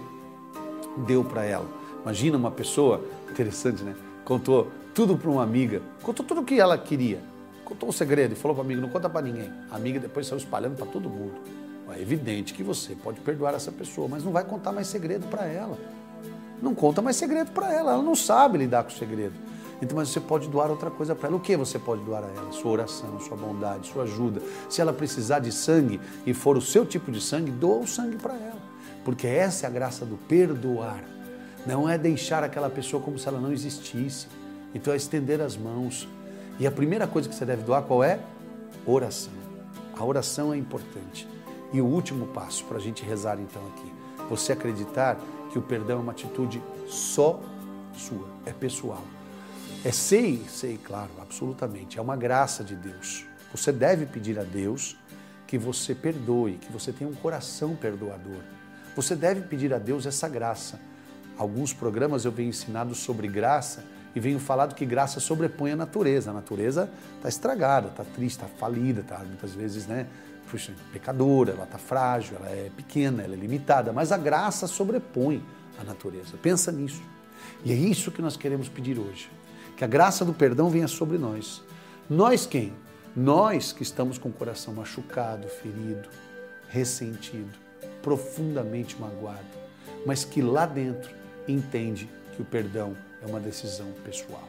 deu 1.07 1.25
para 1.25 1.45
ela. 1.45 1.67
Imagina 2.03 2.37
uma 2.37 2.51
pessoa, 2.51 3.05
interessante, 3.29 3.83
né? 3.83 3.95
Contou 4.25 4.71
tudo 4.95 5.17
para 5.17 5.29
uma 5.29 5.43
amiga, 5.43 5.83
contou 6.03 6.25
tudo 6.25 6.41
o 6.41 6.45
que 6.45 6.61
ela 6.61 6.79
queria, 6.79 7.21
contou 7.65 7.89
um 7.89 7.93
segredo 7.93 8.33
e 8.33 8.37
falou 8.37 8.55
para 8.55 8.63
a 8.63 8.67
amiga: 8.67 8.81
não 8.81 8.89
conta 8.89 9.11
para 9.11 9.23
ninguém. 9.23 9.51
A 9.71 9.77
amiga 9.77 9.99
depois 9.99 10.27
saiu 10.27 10.39
espalhando 10.39 10.77
para 10.77 10.87
todo 10.87 11.09
mundo. 11.09 11.35
É 11.91 12.01
evidente 12.01 12.53
que 12.53 12.63
você 12.63 12.95
pode 12.95 13.21
perdoar 13.21 13.55
essa 13.55 13.71
pessoa, 13.71 14.09
mas 14.09 14.25
não 14.25 14.33
vai 14.33 14.45
contar 14.45 14.73
mais 14.73 14.87
segredo 14.87 15.27
para 15.29 15.47
ela. 15.47 15.79
Não 16.61 16.75
conta 16.75 17.01
mais 17.03 17.17
segredo 17.17 17.51
para 17.53 17.73
ela, 17.73 17.93
ela 17.93 18.03
não 18.03 18.15
sabe 18.15 18.59
lidar 18.59 18.83
com 18.85 18.91
o 18.91 18.93
segredo. 18.93 19.35
Então, 19.81 19.97
mas 19.97 20.09
você 20.09 20.21
pode 20.21 20.49
doar 20.49 20.71
outra 20.71 20.91
coisa 20.91 21.15
para 21.15 21.29
ela. 21.29 21.37
O 21.37 21.41
que 21.41 21.57
você 21.57 21.79
pode 21.79 22.03
doar 22.03 22.25
a 22.25 22.29
ela? 22.29 22.53
Sua 22.53 22.71
oração, 22.71 23.21
sua 23.21 23.37
bondade, 23.37 23.89
sua 23.89 24.05
ajuda. 24.05 24.41
Se 24.69 24.81
ela 24.81 24.93
precisar 24.93 25.41
de 25.41 25.53
sangue 25.53 26.01
e 26.25 26.33
for 26.33 26.57
o 26.57 26.63
seu 26.63 26.87
tipo 26.87 27.11
de 27.11 27.21
sangue, 27.21 27.51
doa 27.51 27.81
o 27.81 27.87
sangue 27.87 28.17
para 28.17 28.35
ela. 28.35 28.61
Porque 29.05 29.27
essa 29.27 29.67
é 29.67 29.69
a 29.69 29.71
graça 29.71 30.05
do 30.05 30.17
perdoar. 30.17 31.05
Não 31.67 31.89
é 31.89 31.99
deixar 31.99 32.43
aquela 32.43 32.71
pessoa 32.71 33.03
como 33.03 33.19
se 33.19 33.29
ela 33.29 33.41
não 33.41 33.53
existisse. 33.53 34.27
Então 34.75 34.93
é 34.93 34.97
estender 34.97 35.41
as 35.41 35.57
mãos. 35.57 36.09
E 36.59 36.67
a 36.67 36.71
primeira 36.71 37.07
coisa 37.07 37.29
que 37.29 37.35
você 37.35 37.45
deve 37.45 37.63
doar 37.63 37.83
qual 37.83 38.03
é? 38.03 38.19
Oração. 38.87 39.33
A 39.99 40.05
oração 40.05 40.55
é 40.55 40.57
importante. 40.57 41.29
E 41.73 41.81
o 41.81 41.87
último 41.87 42.27
passo 42.29 42.65
para 42.65 42.79
a 42.79 42.81
gente 42.81 43.05
rezar 43.05 43.39
então 43.41 43.63
aqui, 43.69 43.93
você 44.31 44.53
acreditar 44.53 45.19
que 45.51 45.59
o 45.59 45.63
perdão 45.63 45.99
é 45.99 46.01
uma 46.01 46.13
atitude 46.13 46.63
só 46.87 47.41
sua, 47.95 48.27
é 48.45 48.53
pessoal. 48.53 49.03
É 49.85 49.93
sei, 49.93 50.45
sei, 50.49 50.79
claro, 50.79 51.11
absolutamente. 51.21 51.99
É 51.99 52.03
uma 52.03 52.17
graça 52.17 52.65
de 52.65 52.75
Deus. 52.75 53.25
Você 53.53 53.71
deve 53.71 54.07
pedir 54.07 54.39
a 54.39 54.43
Deus 54.43 54.97
que 55.47 55.57
você 55.57 55.95
perdoe, 55.95 56.55
que 56.55 56.73
você 56.73 56.93
tenha 56.93 57.09
um 57.09 57.15
coração 57.15 57.77
perdoador. 57.77 58.41
Você 58.97 59.15
deve 59.15 59.43
pedir 59.43 59.73
a 59.73 59.79
Deus 59.79 60.07
essa 60.07 60.29
graça. 60.29 60.81
Alguns 61.39 61.73
programas 61.73 62.25
eu 62.25 62.33
venho 62.33 62.49
ensinado 62.49 62.95
sobre 62.95 63.29
graça 63.29 63.85
e 64.15 64.21
venho 64.21 64.39
falado 64.41 64.75
que 64.75 64.87
graça 64.87 65.21
sobrepõe 65.21 65.73
a 65.73 65.77
natureza. 65.77 66.31
A 66.31 66.35
natureza 66.35 66.91
está 67.17 67.29
estragada, 67.29 67.89
está 67.89 68.05
triste, 68.05 68.43
está 68.43 68.47
falida, 68.47 69.03
está 69.03 69.19
muitas 69.19 69.53
vezes, 69.53 69.87
né? 69.87 70.07
Puxa, 70.51 70.73
pecadora, 70.93 71.53
ela 71.53 71.65
está 71.65 71.77
frágil, 71.77 72.37
ela 72.37 72.49
é 72.49 72.71
pequena, 72.75 73.23
ela 73.23 73.35
é 73.35 73.37
limitada, 73.37 73.93
mas 73.93 74.13
a 74.13 74.17
graça 74.17 74.67
sobrepõe 74.67 75.45
a 75.79 75.85
natureza. 75.85 76.37
Pensa 76.41 76.73
nisso. 76.73 77.03
E 77.65 77.73
é 77.73 77.75
isso 77.75 78.11
que 78.11 78.23
nós 78.23 78.37
queremos 78.37 78.69
pedir 78.69 78.99
hoje. 78.99 79.29
Que 79.77 79.85
a 79.85 79.87
graça 79.87 80.25
do 80.25 80.33
perdão 80.33 80.71
venha 80.71 80.89
sobre 80.89 81.19
nós. 81.19 81.63
Nós 82.09 82.47
quem? 82.47 82.73
Nós 83.15 83.73
que 83.73 83.83
estamos 83.83 84.17
com 84.17 84.31
o 84.31 84.33
coração 84.33 84.73
machucado, 84.73 85.49
ferido, 85.49 86.09
ressentido, 86.69 87.59
profundamente 88.03 88.99
magoado, 88.99 89.45
mas 90.07 90.25
que 90.25 90.41
lá 90.41 90.65
dentro 90.65 91.11
entende 91.47 92.09
que 92.35 92.43
o 92.43 92.45
perdão 92.45 92.97
é 93.23 93.27
uma 93.27 93.41
decisão 93.41 93.87
pessoal. 94.05 94.49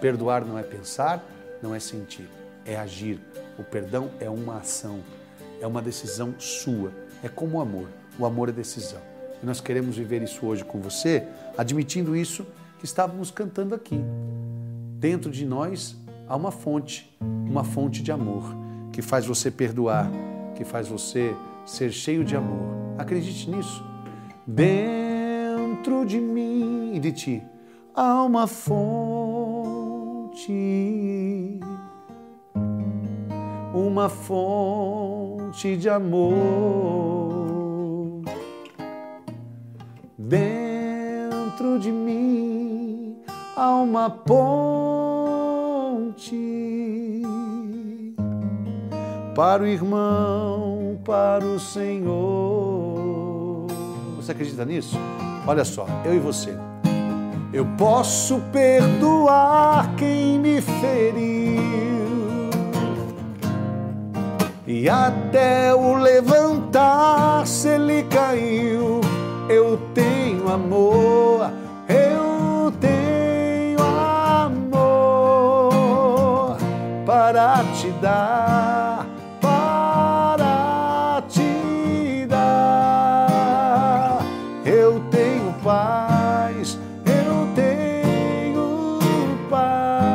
Perdoar 0.00 0.44
não 0.44 0.58
é 0.58 0.62
pensar, 0.62 1.24
não 1.60 1.74
é 1.74 1.80
sentir, 1.80 2.28
é 2.64 2.76
agir. 2.76 3.20
O 3.58 3.64
perdão 3.64 4.10
é 4.20 4.30
uma 4.30 4.58
ação, 4.58 5.00
é 5.60 5.66
uma 5.66 5.82
decisão 5.82 6.34
sua. 6.38 6.92
É 7.22 7.28
como 7.28 7.58
o 7.58 7.60
amor. 7.60 7.88
O 8.18 8.24
amor 8.24 8.48
é 8.48 8.52
decisão. 8.52 9.00
E 9.42 9.46
nós 9.46 9.60
queremos 9.60 9.96
viver 9.96 10.22
isso 10.22 10.46
hoje 10.46 10.64
com 10.64 10.80
você, 10.80 11.26
admitindo 11.56 12.14
isso 12.14 12.46
que 12.78 12.84
estávamos 12.84 13.30
cantando 13.30 13.74
aqui. 13.74 14.00
Dentro 14.98 15.30
de 15.30 15.44
nós 15.44 15.96
há 16.28 16.36
uma 16.36 16.50
fonte, 16.50 17.16
uma 17.20 17.64
fonte 17.64 18.02
de 18.02 18.12
amor, 18.12 18.54
que 18.92 19.02
faz 19.02 19.26
você 19.26 19.50
perdoar, 19.50 20.10
que 20.54 20.64
faz 20.64 20.88
você 20.88 21.34
ser 21.64 21.92
cheio 21.92 22.24
de 22.24 22.34
amor. 22.36 22.96
Acredite 22.96 23.50
nisso. 23.50 23.84
Dentro 24.46 26.04
de 26.04 26.18
mim 26.18 26.94
e 26.94 27.00
de 27.00 27.12
ti 27.12 27.42
há 27.94 28.22
uma 28.22 28.46
fonte, 28.46 28.80
uma 33.74 34.08
fonte 34.08 35.76
de 35.76 35.88
amor. 35.88 36.38
Dentro 40.16 41.78
de 41.78 41.90
mim 41.90 42.67
há 43.58 43.74
uma 43.74 44.08
ponte 44.08 44.42
para 49.34 49.62
o 49.62 49.66
irmão, 49.66 50.98
para 51.04 51.44
o 51.44 51.58
Senhor. 51.58 53.66
Você 54.16 54.32
acredita 54.32 54.64
nisso? 54.64 54.96
Olha 55.46 55.64
só, 55.64 55.86
eu 56.04 56.14
e 56.14 56.18
você 56.18 56.56
eu 57.52 57.64
posso 57.78 58.40
perdoar 58.52 59.94
quem 59.96 60.38
me 60.38 60.60
feriu 60.60 61.58
e 64.66 64.88
até 64.88 65.74
o 65.74 65.94
levantar 65.94 67.46
se 67.46 67.68
ele 67.68 68.02
caiu. 68.04 69.00
Eu 69.48 69.78
tenho 69.94 70.50
amor, 70.50 71.50
para 77.28 77.62
te 77.74 77.90
dar, 78.00 79.06
para 79.38 81.22
te 81.28 82.24
dar. 82.26 84.22
Eu 84.64 84.98
tenho 85.10 85.52
paz 85.62 86.78
eu 87.04 87.48
tenho 87.54 88.98
paz 89.50 90.08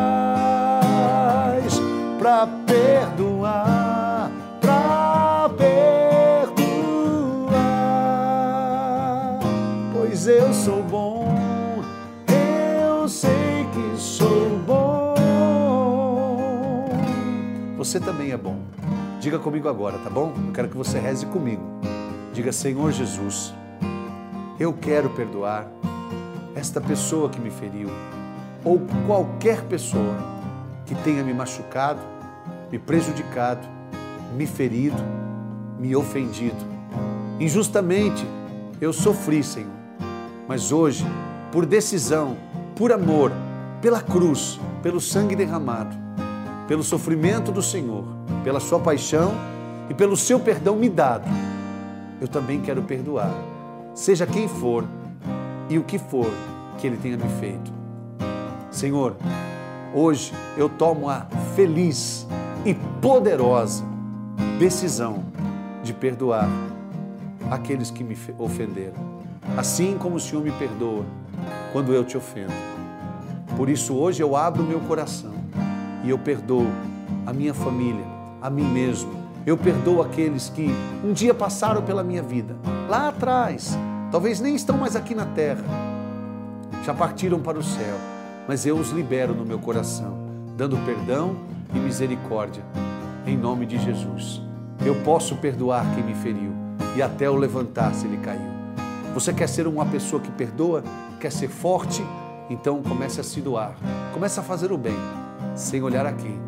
para 2.17 2.47
perdoar, 2.65 4.31
para 4.59 5.49
perdoar, 5.55 6.49
pois 9.93 10.27
eu 10.27 10.51
sou 10.51 10.81
bom, 10.81 11.31
eu 12.27 13.07
sei 13.07 13.67
que 13.71 14.01
sou 14.01 14.57
bom. 14.65 14.82
Você 17.83 17.99
também 17.99 18.31
é 18.31 18.37
bom. 18.37 18.59
Diga 19.19 19.37
comigo 19.37 19.67
agora, 19.67 19.97
tá 19.97 20.09
bom? 20.09 20.33
Eu 20.47 20.53
quero 20.53 20.69
que 20.69 20.77
você 20.77 20.99
reze 20.99 21.25
comigo. 21.25 21.61
Diga, 22.31 22.49
Senhor 22.53 22.93
Jesus, 22.93 23.53
eu 24.57 24.71
quero 24.71 25.09
perdoar 25.09 25.67
esta 26.55 26.79
pessoa 26.79 27.27
que 27.27 27.41
me 27.41 27.49
feriu, 27.49 27.89
ou 28.63 28.79
qualquer 29.05 29.63
pessoa 29.63 30.15
que 30.85 30.95
tenha 30.95 31.25
me 31.25 31.33
machucado, 31.33 31.99
me 32.71 32.79
prejudicado, 32.79 33.67
me 34.33 34.47
ferido, 34.47 35.03
me 35.77 35.93
ofendido. 35.93 36.65
Injustamente 37.37 38.25
eu 38.79 38.93
sofri, 38.93 39.43
Senhor, 39.43 39.67
mas 40.47 40.71
hoje, 40.71 41.05
por 41.51 41.65
decisão, 41.65 42.37
por 42.77 42.93
amor, 42.93 43.29
pela 43.81 44.01
cruz, 44.01 44.57
pelo 44.81 45.01
sangue 45.01 45.35
derramado, 45.35 46.02
pelo 46.67 46.83
sofrimento 46.83 47.51
do 47.51 47.61
Senhor, 47.61 48.03
pela 48.43 48.59
Sua 48.59 48.79
paixão 48.79 49.33
e 49.89 49.93
pelo 49.93 50.15
Seu 50.15 50.39
perdão 50.39 50.75
me 50.75 50.89
dado, 50.89 51.29
eu 52.21 52.27
também 52.27 52.61
quero 52.61 52.83
perdoar, 52.83 53.33
seja 53.93 54.25
quem 54.25 54.47
for 54.47 54.85
e 55.69 55.77
o 55.77 55.83
que 55.83 55.97
for 55.97 56.31
que 56.77 56.87
Ele 56.87 56.97
tenha 56.97 57.17
me 57.17 57.29
feito. 57.39 57.71
Senhor, 58.71 59.15
hoje 59.93 60.31
eu 60.57 60.69
tomo 60.69 61.09
a 61.09 61.27
feliz 61.55 62.25
e 62.65 62.73
poderosa 63.01 63.83
decisão 64.57 65.25
de 65.83 65.93
perdoar 65.93 66.47
aqueles 67.51 67.91
que 67.91 68.03
me 68.03 68.17
ofenderam, 68.39 68.95
assim 69.57 69.97
como 69.97 70.15
o 70.15 70.19
Senhor 70.19 70.43
me 70.43 70.51
perdoa 70.51 71.03
quando 71.73 71.93
eu 71.93 72.05
te 72.05 72.17
ofendo. 72.17 72.53
Por 73.57 73.69
isso 73.69 73.93
hoje 73.93 74.23
eu 74.23 74.35
abro 74.35 74.63
meu 74.63 74.79
coração 74.79 75.32
e 76.03 76.09
eu 76.09 76.17
perdoo 76.17 76.67
a 77.25 77.33
minha 77.33 77.53
família, 77.53 78.05
a 78.41 78.49
mim 78.49 78.65
mesmo. 78.65 79.11
Eu 79.45 79.57
perdoo 79.57 80.01
aqueles 80.01 80.49
que 80.49 80.69
um 81.03 81.11
dia 81.11 81.33
passaram 81.33 81.81
pela 81.81 82.03
minha 82.03 82.21
vida, 82.21 82.55
lá 82.89 83.09
atrás, 83.09 83.77
talvez 84.11 84.39
nem 84.39 84.55
estão 84.55 84.77
mais 84.77 84.95
aqui 84.95 85.13
na 85.13 85.25
terra, 85.25 85.63
já 86.85 86.93
partiram 86.93 87.39
para 87.39 87.57
o 87.57 87.63
céu, 87.63 87.97
mas 88.47 88.65
eu 88.65 88.77
os 88.77 88.91
libero 88.91 89.33
no 89.33 89.45
meu 89.45 89.59
coração, 89.59 90.17
dando 90.55 90.77
perdão 90.85 91.35
e 91.73 91.79
misericórdia, 91.79 92.63
em 93.25 93.37
nome 93.37 93.65
de 93.65 93.77
Jesus. 93.77 94.41
Eu 94.85 94.95
posso 95.03 95.35
perdoar 95.37 95.85
quem 95.95 96.03
me 96.03 96.13
feriu 96.13 96.51
e 96.95 97.01
até 97.01 97.29
o 97.29 97.35
levantar 97.35 97.93
se 97.93 98.05
ele 98.05 98.17
caiu. 98.17 98.51
Você 99.13 99.33
quer 99.33 99.47
ser 99.47 99.67
uma 99.67 99.85
pessoa 99.85 100.21
que 100.21 100.31
perdoa? 100.31 100.83
Quer 101.19 101.31
ser 101.31 101.47
forte? 101.47 102.03
Então 102.49 102.81
comece 102.81 103.19
a 103.19 103.23
se 103.23 103.39
doar, 103.41 103.75
comece 104.13 104.39
a 104.39 104.43
fazer 104.43 104.71
o 104.71 104.77
bem, 104.77 104.95
sem 105.55 105.81
olhar 105.81 106.05
aqui. 106.05 106.39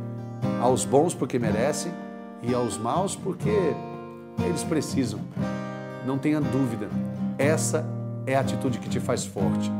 Aos 0.61 0.85
bons 0.85 1.13
porque 1.13 1.37
merecem 1.39 1.91
e 2.41 2.53
aos 2.53 2.77
maus 2.77 3.15
porque 3.15 3.73
eles 4.45 4.63
precisam. 4.63 5.19
Não 6.05 6.17
tenha 6.17 6.39
dúvida, 6.39 6.87
essa 7.37 7.85
é 8.25 8.35
a 8.35 8.39
atitude 8.39 8.79
que 8.79 8.89
te 8.89 8.99
faz 8.99 9.25
forte. 9.25 9.71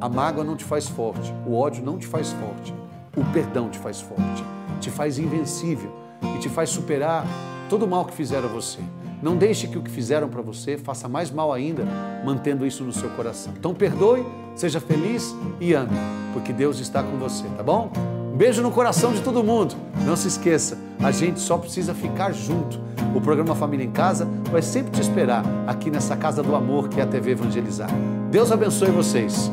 A 0.00 0.08
mágoa 0.08 0.44
não 0.44 0.56
te 0.56 0.64
faz 0.64 0.88
forte, 0.88 1.32
o 1.46 1.54
ódio 1.54 1.84
não 1.84 1.98
te 1.98 2.06
faz 2.06 2.32
forte, 2.32 2.74
o 3.16 3.24
perdão 3.32 3.68
te 3.68 3.78
faz 3.78 4.00
forte, 4.00 4.44
te 4.80 4.90
faz 4.90 5.18
invencível 5.18 5.92
e 6.36 6.38
te 6.38 6.48
faz 6.48 6.70
superar 6.70 7.26
todo 7.68 7.84
o 7.84 7.88
mal 7.88 8.04
que 8.04 8.14
fizeram 8.14 8.48
a 8.48 8.52
você. 8.52 8.78
Não 9.22 9.36
deixe 9.36 9.68
que 9.68 9.76
o 9.76 9.82
que 9.82 9.90
fizeram 9.90 10.28
para 10.28 10.40
você 10.40 10.78
faça 10.78 11.06
mais 11.06 11.30
mal 11.30 11.52
ainda, 11.52 11.84
mantendo 12.24 12.66
isso 12.66 12.82
no 12.82 12.92
seu 12.92 13.10
coração. 13.10 13.52
Então 13.58 13.74
perdoe, 13.74 14.24
seja 14.54 14.80
feliz 14.80 15.34
e 15.60 15.74
ame, 15.74 15.96
porque 16.32 16.52
Deus 16.52 16.78
está 16.78 17.02
com 17.02 17.18
você, 17.18 17.44
tá 17.56 17.62
bom? 17.62 17.92
Beijo 18.40 18.62
no 18.62 18.70
coração 18.70 19.12
de 19.12 19.20
todo 19.20 19.44
mundo. 19.44 19.74
Não 20.06 20.16
se 20.16 20.26
esqueça, 20.26 20.78
a 20.98 21.10
gente 21.10 21.38
só 21.38 21.58
precisa 21.58 21.92
ficar 21.92 22.32
junto. 22.32 22.80
O 23.14 23.20
programa 23.20 23.54
Família 23.54 23.84
em 23.84 23.90
Casa 23.90 24.26
vai 24.50 24.62
sempre 24.62 24.92
te 24.92 25.00
esperar 25.02 25.44
aqui 25.66 25.90
nessa 25.90 26.16
casa 26.16 26.42
do 26.42 26.56
amor 26.56 26.88
que 26.88 27.00
é 27.00 27.02
a 27.02 27.06
TV 27.06 27.32
Evangelizar. 27.32 27.90
Deus 28.30 28.50
abençoe 28.50 28.90
vocês. 28.92 29.52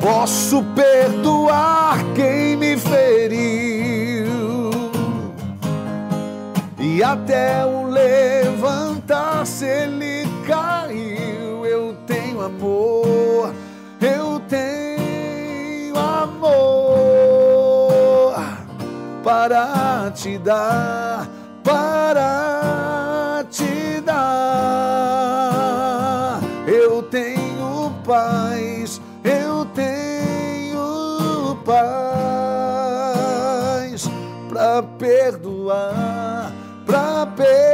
Posso 0.00 0.64
perdoar 0.74 1.98
quem 2.14 2.56
me 2.56 2.78
feriu 2.78 4.24
e 6.80 7.02
até 7.02 7.62
o 7.66 7.90
levantar 7.90 9.46
se 9.46 9.66
ele 9.66 10.26
caiu. 10.46 11.66
Eu 11.66 11.94
tenho 12.06 12.40
amor, 12.40 13.52
eu 14.00 14.40
tenho 14.48 14.83
para 19.24 20.12
te 20.14 20.38
dar, 20.38 21.26
para 21.64 23.44
te 23.50 24.00
dar. 24.02 25.24
Eu 26.66 27.02
tenho 27.04 27.90
paz 28.04 29.00
eu 29.24 29.64
tenho 29.74 31.56
paz 31.64 32.04
para 34.50 34.82
perdoar, 34.82 36.52
para 36.84 37.26
perdoar. 37.28 37.73